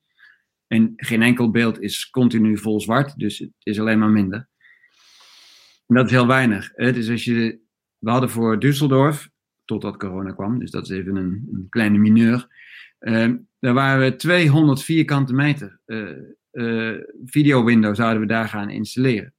En 0.67 0.93
geen 0.95 1.21
enkel 1.21 1.51
beeld 1.51 1.81
is 1.81 2.09
continu 2.09 2.57
vol 2.57 2.81
zwart, 2.81 3.17
dus 3.19 3.39
het 3.39 3.51
is 3.63 3.79
alleen 3.79 3.99
maar 3.99 4.09
minder. 4.09 4.47
En 5.87 5.95
dat 5.95 6.05
is 6.05 6.11
heel 6.11 6.27
weinig. 6.27 6.73
Dus 6.73 7.09
als 7.09 7.23
je, 7.23 7.59
we 7.97 8.09
hadden 8.09 8.29
voor 8.29 8.55
Düsseldorf 8.65 9.27
totdat 9.65 9.97
corona 9.97 10.31
kwam. 10.31 10.59
Dus 10.59 10.71
dat 10.71 10.83
is 10.83 10.89
even 10.89 11.15
een, 11.15 11.47
een 11.51 11.65
kleine 11.69 11.97
mineur. 11.97 12.47
Uh, 12.99 13.29
daar 13.59 13.73
waren 13.73 14.01
we 14.01 14.15
200 14.15 14.83
vierkante 14.83 15.33
meter 15.33 15.79
uh, 16.51 16.97
video 17.25 17.63
window 17.63 17.95
zouden 17.95 18.21
we 18.21 18.27
daar 18.27 18.47
gaan 18.47 18.69
installeren. 18.69 19.33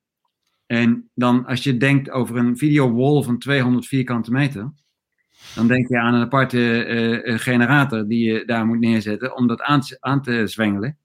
En 0.72 1.10
dan 1.14 1.46
als 1.46 1.62
je 1.62 1.76
denkt 1.76 2.10
over 2.10 2.36
een 2.36 2.56
video 2.56 2.94
wall 2.94 3.22
van 3.22 3.38
200 3.38 3.86
vierkante 3.86 4.30
meter, 4.30 4.72
dan 5.54 5.66
denk 5.66 5.88
je 5.88 5.98
aan 5.98 6.14
een 6.14 6.22
aparte 6.22 6.86
uh, 6.86 7.38
generator 7.38 8.08
die 8.08 8.32
je 8.32 8.44
daar 8.44 8.66
moet 8.66 8.78
neerzetten 8.78 9.36
om 9.36 9.46
dat 9.46 9.62
aan, 10.00 10.22
te 10.22 10.46
zwengelen. 10.46 10.98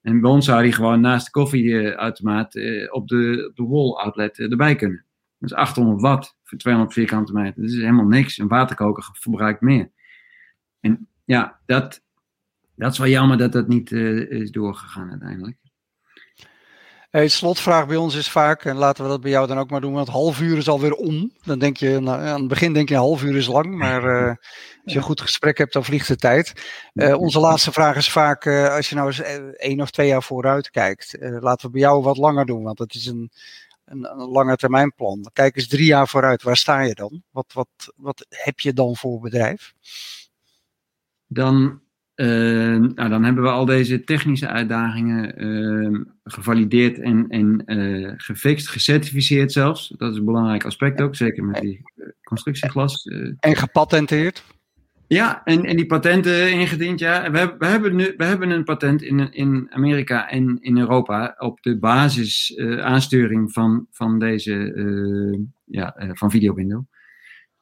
En 0.00 0.20
bij 0.20 0.30
ons 0.30 0.44
zou 0.44 0.62
die 0.62 0.72
gewoon 0.72 1.00
naast 1.00 1.24
de 1.24 1.30
koffieautomaat 1.30 2.54
uh, 2.54 2.92
op, 2.92 3.08
de, 3.08 3.50
de 3.54 3.62
wall 3.62 3.92
outlet 3.92 4.38
erbij 4.38 4.74
kunnen. 4.74 5.04
Dat 5.38 5.50
is 5.50 5.56
800 5.56 6.00
watt 6.00 6.36
voor 6.44 6.58
200 6.58 6.94
vierkante 6.94 7.32
meter. 7.32 7.62
Dat 7.62 7.70
is 7.70 7.76
helemaal 7.76 8.06
niks. 8.06 8.38
Een 8.38 8.48
waterkoker 8.48 9.08
verbruikt 9.12 9.60
meer. 9.60 9.90
En 10.80 11.08
ja, 11.24 11.60
dat, 11.66 12.02
dat 12.74 12.92
is 12.92 12.98
wel 12.98 13.08
jammer 13.08 13.38
dat 13.38 13.52
dat 13.52 13.68
niet 13.68 13.92
is 13.92 14.50
doorgegaan 14.50 15.10
uiteindelijk. 15.10 15.67
Hey, 17.10 17.28
slotvraag 17.28 17.86
bij 17.86 17.96
ons 17.96 18.14
is 18.14 18.30
vaak, 18.30 18.64
en 18.64 18.76
laten 18.76 19.04
we 19.04 19.10
dat 19.10 19.20
bij 19.20 19.30
jou 19.30 19.46
dan 19.46 19.58
ook 19.58 19.70
maar 19.70 19.80
doen, 19.80 19.92
want 19.92 20.08
half 20.08 20.40
uur 20.40 20.56
is 20.56 20.68
alweer 20.68 20.92
om. 20.92 21.32
Dan 21.44 21.58
denk 21.58 21.76
je, 21.76 21.98
nou, 21.98 22.20
aan 22.20 22.38
het 22.38 22.48
begin 22.48 22.72
denk 22.72 22.88
je 22.88 22.96
half 22.96 23.22
uur 23.22 23.36
is 23.36 23.46
lang, 23.46 23.74
maar 23.74 24.04
uh, 24.04 24.28
als 24.84 24.92
je 24.92 24.96
een 24.96 25.02
goed 25.02 25.20
gesprek 25.20 25.58
hebt, 25.58 25.72
dan 25.72 25.84
vliegt 25.84 26.08
de 26.08 26.16
tijd. 26.16 26.52
Uh, 26.94 27.20
onze 27.20 27.38
laatste 27.38 27.72
vraag 27.72 27.96
is 27.96 28.10
vaak, 28.10 28.44
uh, 28.44 28.74
als 28.74 28.88
je 28.88 28.94
nou 28.94 29.06
eens 29.06 29.20
één 29.56 29.80
of 29.80 29.90
twee 29.90 30.06
jaar 30.06 30.22
vooruit 30.22 30.70
kijkt, 30.70 31.16
laten 31.20 31.66
we 31.66 31.72
bij 31.72 31.80
jou 31.80 32.02
wat 32.02 32.16
langer 32.16 32.46
doen, 32.46 32.62
want 32.62 32.78
het 32.78 32.94
is 32.94 33.06
een, 33.06 33.30
een, 33.84 34.10
een 34.10 34.28
lange 34.28 34.56
termijn 34.56 34.94
plan. 34.94 35.30
Kijk 35.32 35.56
eens 35.56 35.68
drie 35.68 35.86
jaar 35.86 36.08
vooruit, 36.08 36.42
waar 36.42 36.56
sta 36.56 36.80
je 36.80 36.94
dan? 36.94 37.22
Wat, 37.30 37.52
wat, 37.52 37.92
wat 37.96 38.26
heb 38.28 38.60
je 38.60 38.72
dan 38.72 38.96
voor 38.96 39.20
bedrijf? 39.20 39.74
Dan 41.26 41.80
nou, 42.26 43.08
dan 43.08 43.24
hebben 43.24 43.42
we 43.42 43.48
al 43.48 43.64
deze 43.64 44.04
technische 44.04 44.48
uitdagingen 44.48 45.44
uh, 45.44 46.00
gevalideerd 46.24 46.98
en, 46.98 47.28
en 47.28 47.62
uh, 47.66 48.12
gefixt, 48.16 48.68
gecertificeerd 48.68 49.52
zelfs. 49.52 49.94
Dat 49.96 50.12
is 50.12 50.18
een 50.18 50.24
belangrijk 50.24 50.64
aspect 50.64 51.00
ook, 51.00 51.16
zeker 51.16 51.44
met 51.44 51.60
die 51.60 51.80
constructieglas. 52.22 53.04
en 53.38 53.56
gepatenteerd? 53.56 54.44
Ja, 55.06 55.44
en, 55.44 55.64
en 55.64 55.76
die 55.76 55.86
patenten 55.86 56.52
ingediend, 56.52 56.98
ja. 56.98 57.30
We, 57.30 57.38
hebben, 57.38 57.58
we, 57.58 57.66
hebben 57.66 57.96
nu, 57.96 58.14
we 58.16 58.24
hebben 58.24 58.50
een 58.50 58.64
patent 58.64 59.02
in, 59.02 59.32
in 59.32 59.66
Amerika 59.70 60.28
en 60.30 60.58
in 60.60 60.78
Europa 60.78 61.34
op 61.38 61.62
de 61.62 61.78
basis 61.78 62.58
aansturing 62.80 63.52
van, 63.52 63.86
van 63.90 64.18
deze, 64.18 64.72
ja, 65.64 65.94
van 66.12 66.30
videowindow. 66.30 66.84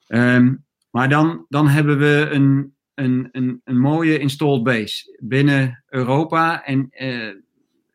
Um, 0.09 0.65
maar 0.91 1.09
dan, 1.09 1.47
dan 1.49 1.69
hebben 1.69 1.99
we 1.99 2.29
een, 2.31 2.76
een, 2.97 3.29
een, 3.33 3.61
een 3.65 3.79
mooie 3.79 4.19
installed 4.19 4.63
base 4.63 5.19
binnen 5.23 5.85
Europa. 5.89 6.65
En 6.65 6.89
uh, 6.91 7.35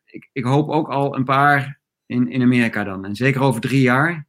ik, 0.04 0.28
ik 0.32 0.44
hoop 0.44 0.68
ook 0.68 0.88
al 0.88 1.16
een 1.16 1.24
paar 1.24 1.80
in, 2.06 2.28
in 2.28 2.42
Amerika 2.42 2.84
dan. 2.84 3.04
En 3.04 3.16
zeker 3.16 3.40
over 3.40 3.60
drie 3.60 3.80
jaar 3.80 4.26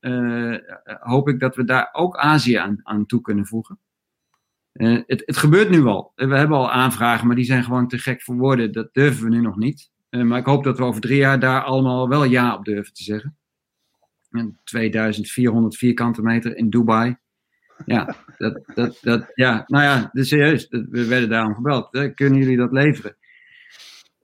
uh, 0.00 0.56
hoop 0.84 1.28
ik 1.28 1.40
dat 1.40 1.56
we 1.56 1.64
daar 1.64 1.88
ook 1.92 2.16
Azië 2.16 2.54
aan, 2.54 2.80
aan 2.82 3.06
toe 3.06 3.20
kunnen 3.20 3.46
voegen. 3.46 3.78
Het, 4.72 5.22
het 5.26 5.36
gebeurt 5.36 5.70
nu 5.70 5.84
al. 5.84 6.12
We 6.14 6.36
hebben 6.36 6.56
al 6.56 6.72
aanvragen, 6.72 7.26
maar 7.26 7.36
die 7.36 7.44
zijn 7.44 7.64
gewoon 7.64 7.88
te 7.88 7.98
gek 7.98 8.22
voor 8.22 8.36
woorden. 8.36 8.72
Dat 8.72 8.94
durven 8.94 9.24
we 9.24 9.30
nu 9.30 9.40
nog 9.40 9.56
niet. 9.56 9.90
maar 10.10 10.38
ik 10.38 10.46
hoop 10.46 10.64
dat 10.64 10.78
we 10.78 10.84
over 10.84 11.00
drie 11.00 11.16
jaar 11.16 11.40
daar 11.40 11.62
allemaal 11.62 12.08
wel 12.08 12.24
ja 12.24 12.54
op 12.54 12.64
durven 12.64 12.92
te 12.92 13.02
zeggen. 13.02 13.36
2400 14.64 15.76
vierkante 15.76 16.22
meter 16.22 16.56
in 16.56 16.70
Dubai. 16.70 17.16
Ja, 17.84 18.16
dat, 18.36 18.60
dat, 18.74 18.98
dat, 19.02 19.30
ja, 19.34 19.64
nou 19.66 19.84
ja, 19.84 20.10
serieus, 20.12 20.66
we 20.68 21.06
werden 21.06 21.28
daarom 21.28 21.54
gebeld. 21.54 22.10
Kunnen 22.14 22.38
jullie 22.38 22.56
dat 22.56 22.72
leveren? 22.72 23.16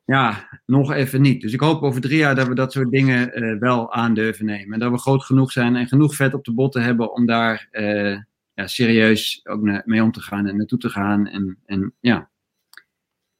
Ja, 0.04 0.48
nog 0.66 0.92
even 0.92 1.20
niet. 1.20 1.40
Dus 1.40 1.52
ik 1.52 1.60
hoop 1.60 1.82
over 1.82 2.00
drie 2.00 2.18
jaar 2.18 2.34
dat 2.34 2.48
we 2.48 2.54
dat 2.54 2.72
soort 2.72 2.90
dingen 2.90 3.42
uh, 3.42 3.58
wel 3.58 3.92
aandurven 3.92 4.44
nemen. 4.44 4.72
En 4.72 4.78
dat 4.78 4.90
we 4.90 4.98
groot 4.98 5.24
genoeg 5.24 5.52
zijn 5.52 5.76
en 5.76 5.86
genoeg 5.86 6.14
vet 6.14 6.34
op 6.34 6.44
de 6.44 6.54
botten 6.54 6.82
hebben 6.82 7.12
om 7.12 7.26
daar 7.26 7.68
uh, 7.72 8.16
ja, 8.54 8.66
serieus 8.66 9.40
ook 9.44 9.82
mee 9.84 10.02
om 10.02 10.12
te 10.12 10.20
gaan 10.20 10.46
en 10.46 10.56
naartoe 10.56 10.78
te 10.78 10.88
gaan. 10.88 11.26
En, 11.26 11.58
en 11.66 11.94
ja. 12.00 12.30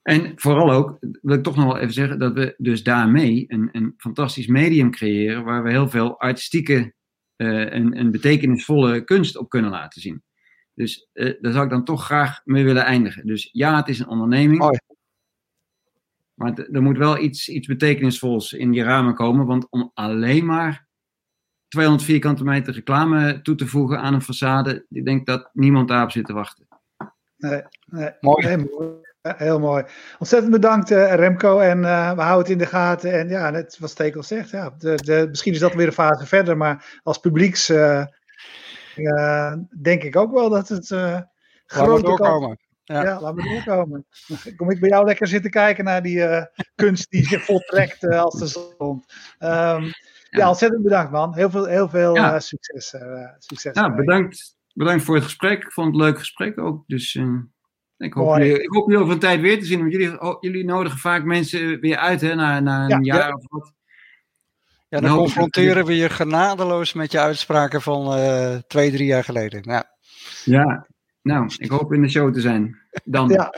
En 0.03 0.33
vooral 0.37 0.73
ook, 0.73 0.99
wil 1.23 1.37
ik 1.37 1.43
toch 1.43 1.57
nog 1.57 1.65
wel 1.65 1.79
even 1.79 1.95
zeggen, 1.95 2.19
dat 2.19 2.33
we 2.33 2.55
dus 2.59 2.83
daarmee 2.83 3.45
een, 3.49 3.69
een 3.73 3.95
fantastisch 3.97 4.47
medium 4.47 4.91
creëren 4.91 5.45
waar 5.45 5.63
we 5.63 5.71
heel 5.71 5.89
veel 5.89 6.21
artistieke 6.21 6.95
een, 7.47 7.99
een, 7.99 8.11
betekenisvolle 8.11 9.05
kunst 9.05 9.37
op 9.37 9.49
kunnen 9.49 9.71
laten 9.71 10.01
zien. 10.01 10.23
Dus 10.75 11.09
uh, 11.13 11.41
daar 11.41 11.53
zou 11.53 11.65
ik 11.65 11.71
dan 11.71 11.85
toch 11.85 12.05
graag 12.05 12.41
mee 12.45 12.65
willen 12.65 12.85
eindigen. 12.85 13.27
Dus 13.27 13.49
ja, 13.53 13.77
het 13.77 13.89
is 13.89 13.99
een 13.99 14.09
onderneming. 14.09 14.59
Mooi. 14.59 14.79
Maar 16.35 16.59
er 16.59 16.83
moet 16.83 16.99
wel 16.99 17.19
iets, 17.19 17.49
iets 17.49 17.67
betekenisvols 17.67 18.53
in 18.53 18.71
die 18.71 18.83
ramen 18.83 19.15
komen. 19.15 19.47
Want 19.47 19.67
om 19.71 19.91
alleen 19.95 20.47
maar 20.47 20.87
200 21.69 22.05
vierkante 22.07 22.45
meter 22.45 22.75
reclame 22.75 23.43
toe 23.43 23.55
te 23.55 23.67
voegen 23.67 24.01
aan 24.01 24.15
een 24.15 24.23
façade, 24.23 24.87
ik 24.89 25.05
denk 25.05 25.27
dat 25.27 25.51
niemand 25.53 25.89
daarop 25.89 26.11
zit 26.11 26.25
te 26.25 26.33
wachten. 26.33 26.67
Nee, 27.37 27.63
nee, 27.87 28.11
mooi. 28.21 28.47
Nee, 28.47 28.69
heel 29.23 29.59
mooi. 29.59 29.85
Ontzettend 30.19 30.53
bedankt 30.53 30.91
uh, 30.91 31.15
Remco 31.15 31.59
en 31.59 31.79
uh, 31.79 32.13
we 32.13 32.21
houden 32.21 32.39
het 32.39 32.49
in 32.49 32.59
de 32.59 32.67
gaten. 32.67 33.13
En 33.13 33.29
ja, 33.29 33.51
net 33.51 33.79
wat 33.79 33.91
Stekel 33.91 34.23
zegt, 34.23 34.51
ja, 34.51 34.75
de, 34.79 34.95
de, 34.95 35.27
misschien 35.29 35.53
is 35.53 35.59
dat 35.59 35.75
weer 35.75 35.87
een 35.87 35.93
fase 35.93 36.27
verder, 36.27 36.57
maar 36.57 37.01
als 37.03 37.19
publieks 37.19 37.71
uh, 37.71 38.05
denk 39.83 40.03
ik 40.03 40.17
ook 40.17 40.33
wel 40.33 40.49
dat 40.49 40.69
het 40.69 40.87
grote 41.67 42.03
doorkomen. 42.03 42.59
Ja. 42.85 43.03
ja, 43.03 43.21
laat 43.21 43.35
me 43.35 43.43
doorkomen. 43.43 44.07
Kom 44.57 44.71
ik 44.71 44.81
bij 44.81 44.89
jou 44.89 45.05
lekker 45.05 45.27
zitten 45.27 45.51
kijken 45.51 45.85
naar 45.85 46.03
die 46.03 46.49
kunst 46.75 47.11
die 47.11 47.27
zich 47.27 47.45
voltrekt 47.45 48.05
als 48.05 48.39
de 48.39 48.47
zon. 48.47 48.65
Um, 48.79 49.01
ja. 49.39 49.93
ja. 50.31 50.49
ontzettend 50.49 50.83
bedankt 50.83 51.13
man. 51.13 51.35
Heel 51.35 51.51
veel, 51.51 51.65
heel 51.65 51.89
veel 51.89 52.15
ja. 52.15 52.41
succes. 52.41 52.95
succes 53.39 53.75
ja, 53.75 53.95
bedankt, 53.95 54.57
bedankt 54.75 55.05
voor 55.05 55.15
het 55.15 55.25
gesprek. 55.25 55.65
Ik 55.65 55.73
vond 55.73 55.87
het 55.87 55.97
een 55.97 56.03
leuk 56.03 56.19
gesprek 56.19 56.59
ook. 56.59 56.85
Dus 56.87 57.21
ik 58.03 58.13
hoop, 58.13 58.37
jullie, 58.37 58.63
ik 58.63 58.69
hoop 58.69 58.87
jullie 58.87 59.03
over 59.03 59.15
een 59.15 59.21
tijd 59.21 59.41
weer 59.41 59.59
te 59.59 59.65
zien, 59.65 59.79
want 59.79 59.93
jullie, 59.93 60.21
oh, 60.21 60.37
jullie 60.41 60.65
nodigen 60.65 60.99
vaak 60.99 61.25
mensen 61.25 61.81
weer 61.81 61.97
uit 61.97 62.21
hè, 62.21 62.35
na, 62.35 62.61
na 62.61 62.91
een 62.91 63.05
jaar 63.05 63.29
ja. 63.29 63.35
of 63.35 63.45
wat. 63.49 63.73
Ja, 64.89 65.01
dan, 65.01 65.11
dan 65.11 65.19
confronteren 65.19 65.85
we 65.85 65.97
je 65.97 66.09
genadeloos 66.09 66.93
met 66.93 67.13
je 67.13 67.21
uitspraken 67.21 67.83
van 67.83 68.19
uh, 68.19 68.55
twee, 68.55 68.91
drie 68.91 69.07
jaar 69.07 69.25
geleden. 69.25 69.63
Ja. 69.63 69.91
ja, 70.45 70.87
nou, 71.23 71.55
ik 71.57 71.71
hoop 71.71 71.93
in 71.93 72.03
de 72.03 72.09
show 72.09 72.33
te 72.33 72.41
zijn. 72.41 72.79
Dan. 73.05 73.29
ja. 73.29 73.55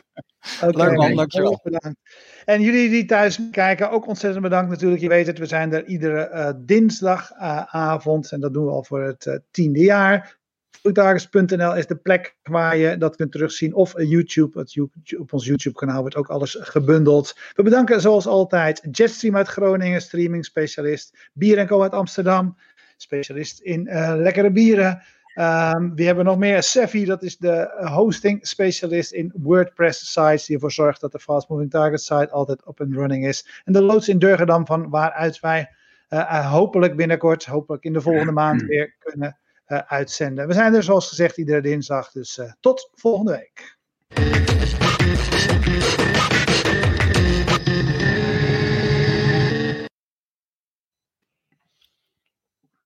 Okay, 0.62 0.86
Leuk 0.86 0.96
man, 0.96 1.14
dankjewel. 1.14 1.60
Bedankt. 1.62 1.98
En 2.44 2.62
jullie 2.62 2.90
die 2.90 3.04
thuis 3.04 3.40
kijken, 3.50 3.90
ook 3.90 4.06
ontzettend 4.06 4.42
bedankt 4.42 4.70
natuurlijk. 4.70 5.00
Je 5.00 5.08
weet 5.08 5.26
het, 5.26 5.38
we 5.38 5.46
zijn 5.46 5.72
er 5.72 5.86
iedere 5.86 6.30
uh, 6.32 6.50
dinsdagavond. 6.56 8.26
Uh, 8.26 8.32
en 8.32 8.40
dat 8.40 8.52
doen 8.52 8.64
we 8.64 8.70
al 8.70 8.84
voor 8.84 9.02
het 9.02 9.26
uh, 9.26 9.34
tiende 9.50 9.80
jaar. 9.80 10.36
Vloeitagers.nl 10.80 11.76
is 11.76 11.86
de 11.86 11.96
plek 11.96 12.36
waar 12.42 12.76
je 12.76 12.98
dat 12.98 13.16
kunt 13.16 13.32
terugzien. 13.32 13.74
Of 13.74 13.92
YouTube, 13.96 14.58
het, 14.58 14.78
op 15.18 15.32
ons 15.32 15.46
YouTube 15.46 15.76
kanaal 15.76 16.00
wordt 16.00 16.16
ook 16.16 16.28
alles 16.28 16.56
gebundeld. 16.60 17.38
We 17.54 17.62
bedanken 17.62 18.00
zoals 18.00 18.26
altijd 18.26 18.88
Jetstream 18.90 19.36
uit 19.36 19.48
Groningen, 19.48 20.02
streaming 20.02 20.44
specialist. 20.44 21.16
Bier 21.32 21.66
Co 21.66 21.82
uit 21.82 21.92
Amsterdam, 21.92 22.56
specialist 22.96 23.60
in 23.60 23.86
uh, 23.86 24.14
lekkere 24.16 24.52
bieren. 24.52 25.02
Um, 25.34 25.94
we 25.94 26.04
hebben 26.04 26.24
nog 26.24 26.38
meer 26.38 26.62
Sefi, 26.62 27.04
dat 27.04 27.22
is 27.22 27.36
de 27.36 27.86
hosting 27.94 28.46
specialist 28.46 29.12
in 29.12 29.32
WordPress 29.36 30.12
sites, 30.12 30.46
die 30.46 30.54
ervoor 30.54 30.72
zorgt 30.72 31.00
dat 31.00 31.12
de 31.12 31.18
Fast 31.18 31.48
Moving 31.48 31.70
Target 31.70 32.00
site 32.00 32.30
altijd 32.30 32.60
up 32.68 32.80
and 32.80 32.94
running 32.94 33.26
is. 33.26 33.62
En 33.64 33.72
de 33.72 33.82
loods 33.82 34.08
in 34.08 34.18
Durgedam, 34.18 34.66
van 34.66 34.90
waaruit 34.90 35.40
wij 35.40 35.70
uh, 36.10 36.52
hopelijk 36.52 36.96
binnenkort, 36.96 37.44
hopelijk 37.44 37.84
in 37.84 37.92
de 37.92 38.00
volgende 38.00 38.32
maand 38.32 38.62
weer 38.66 38.94
kunnen 38.98 39.38
uitzenden. 39.66 40.46
We 40.46 40.52
zijn 40.52 40.74
er 40.74 40.82
zoals 40.82 41.08
gezegd 41.08 41.38
iedere 41.38 41.60
dinsdag, 41.60 42.12
dus 42.12 42.38
uh, 42.38 42.52
tot 42.60 42.90
volgende 42.94 43.32
week. 43.32 43.76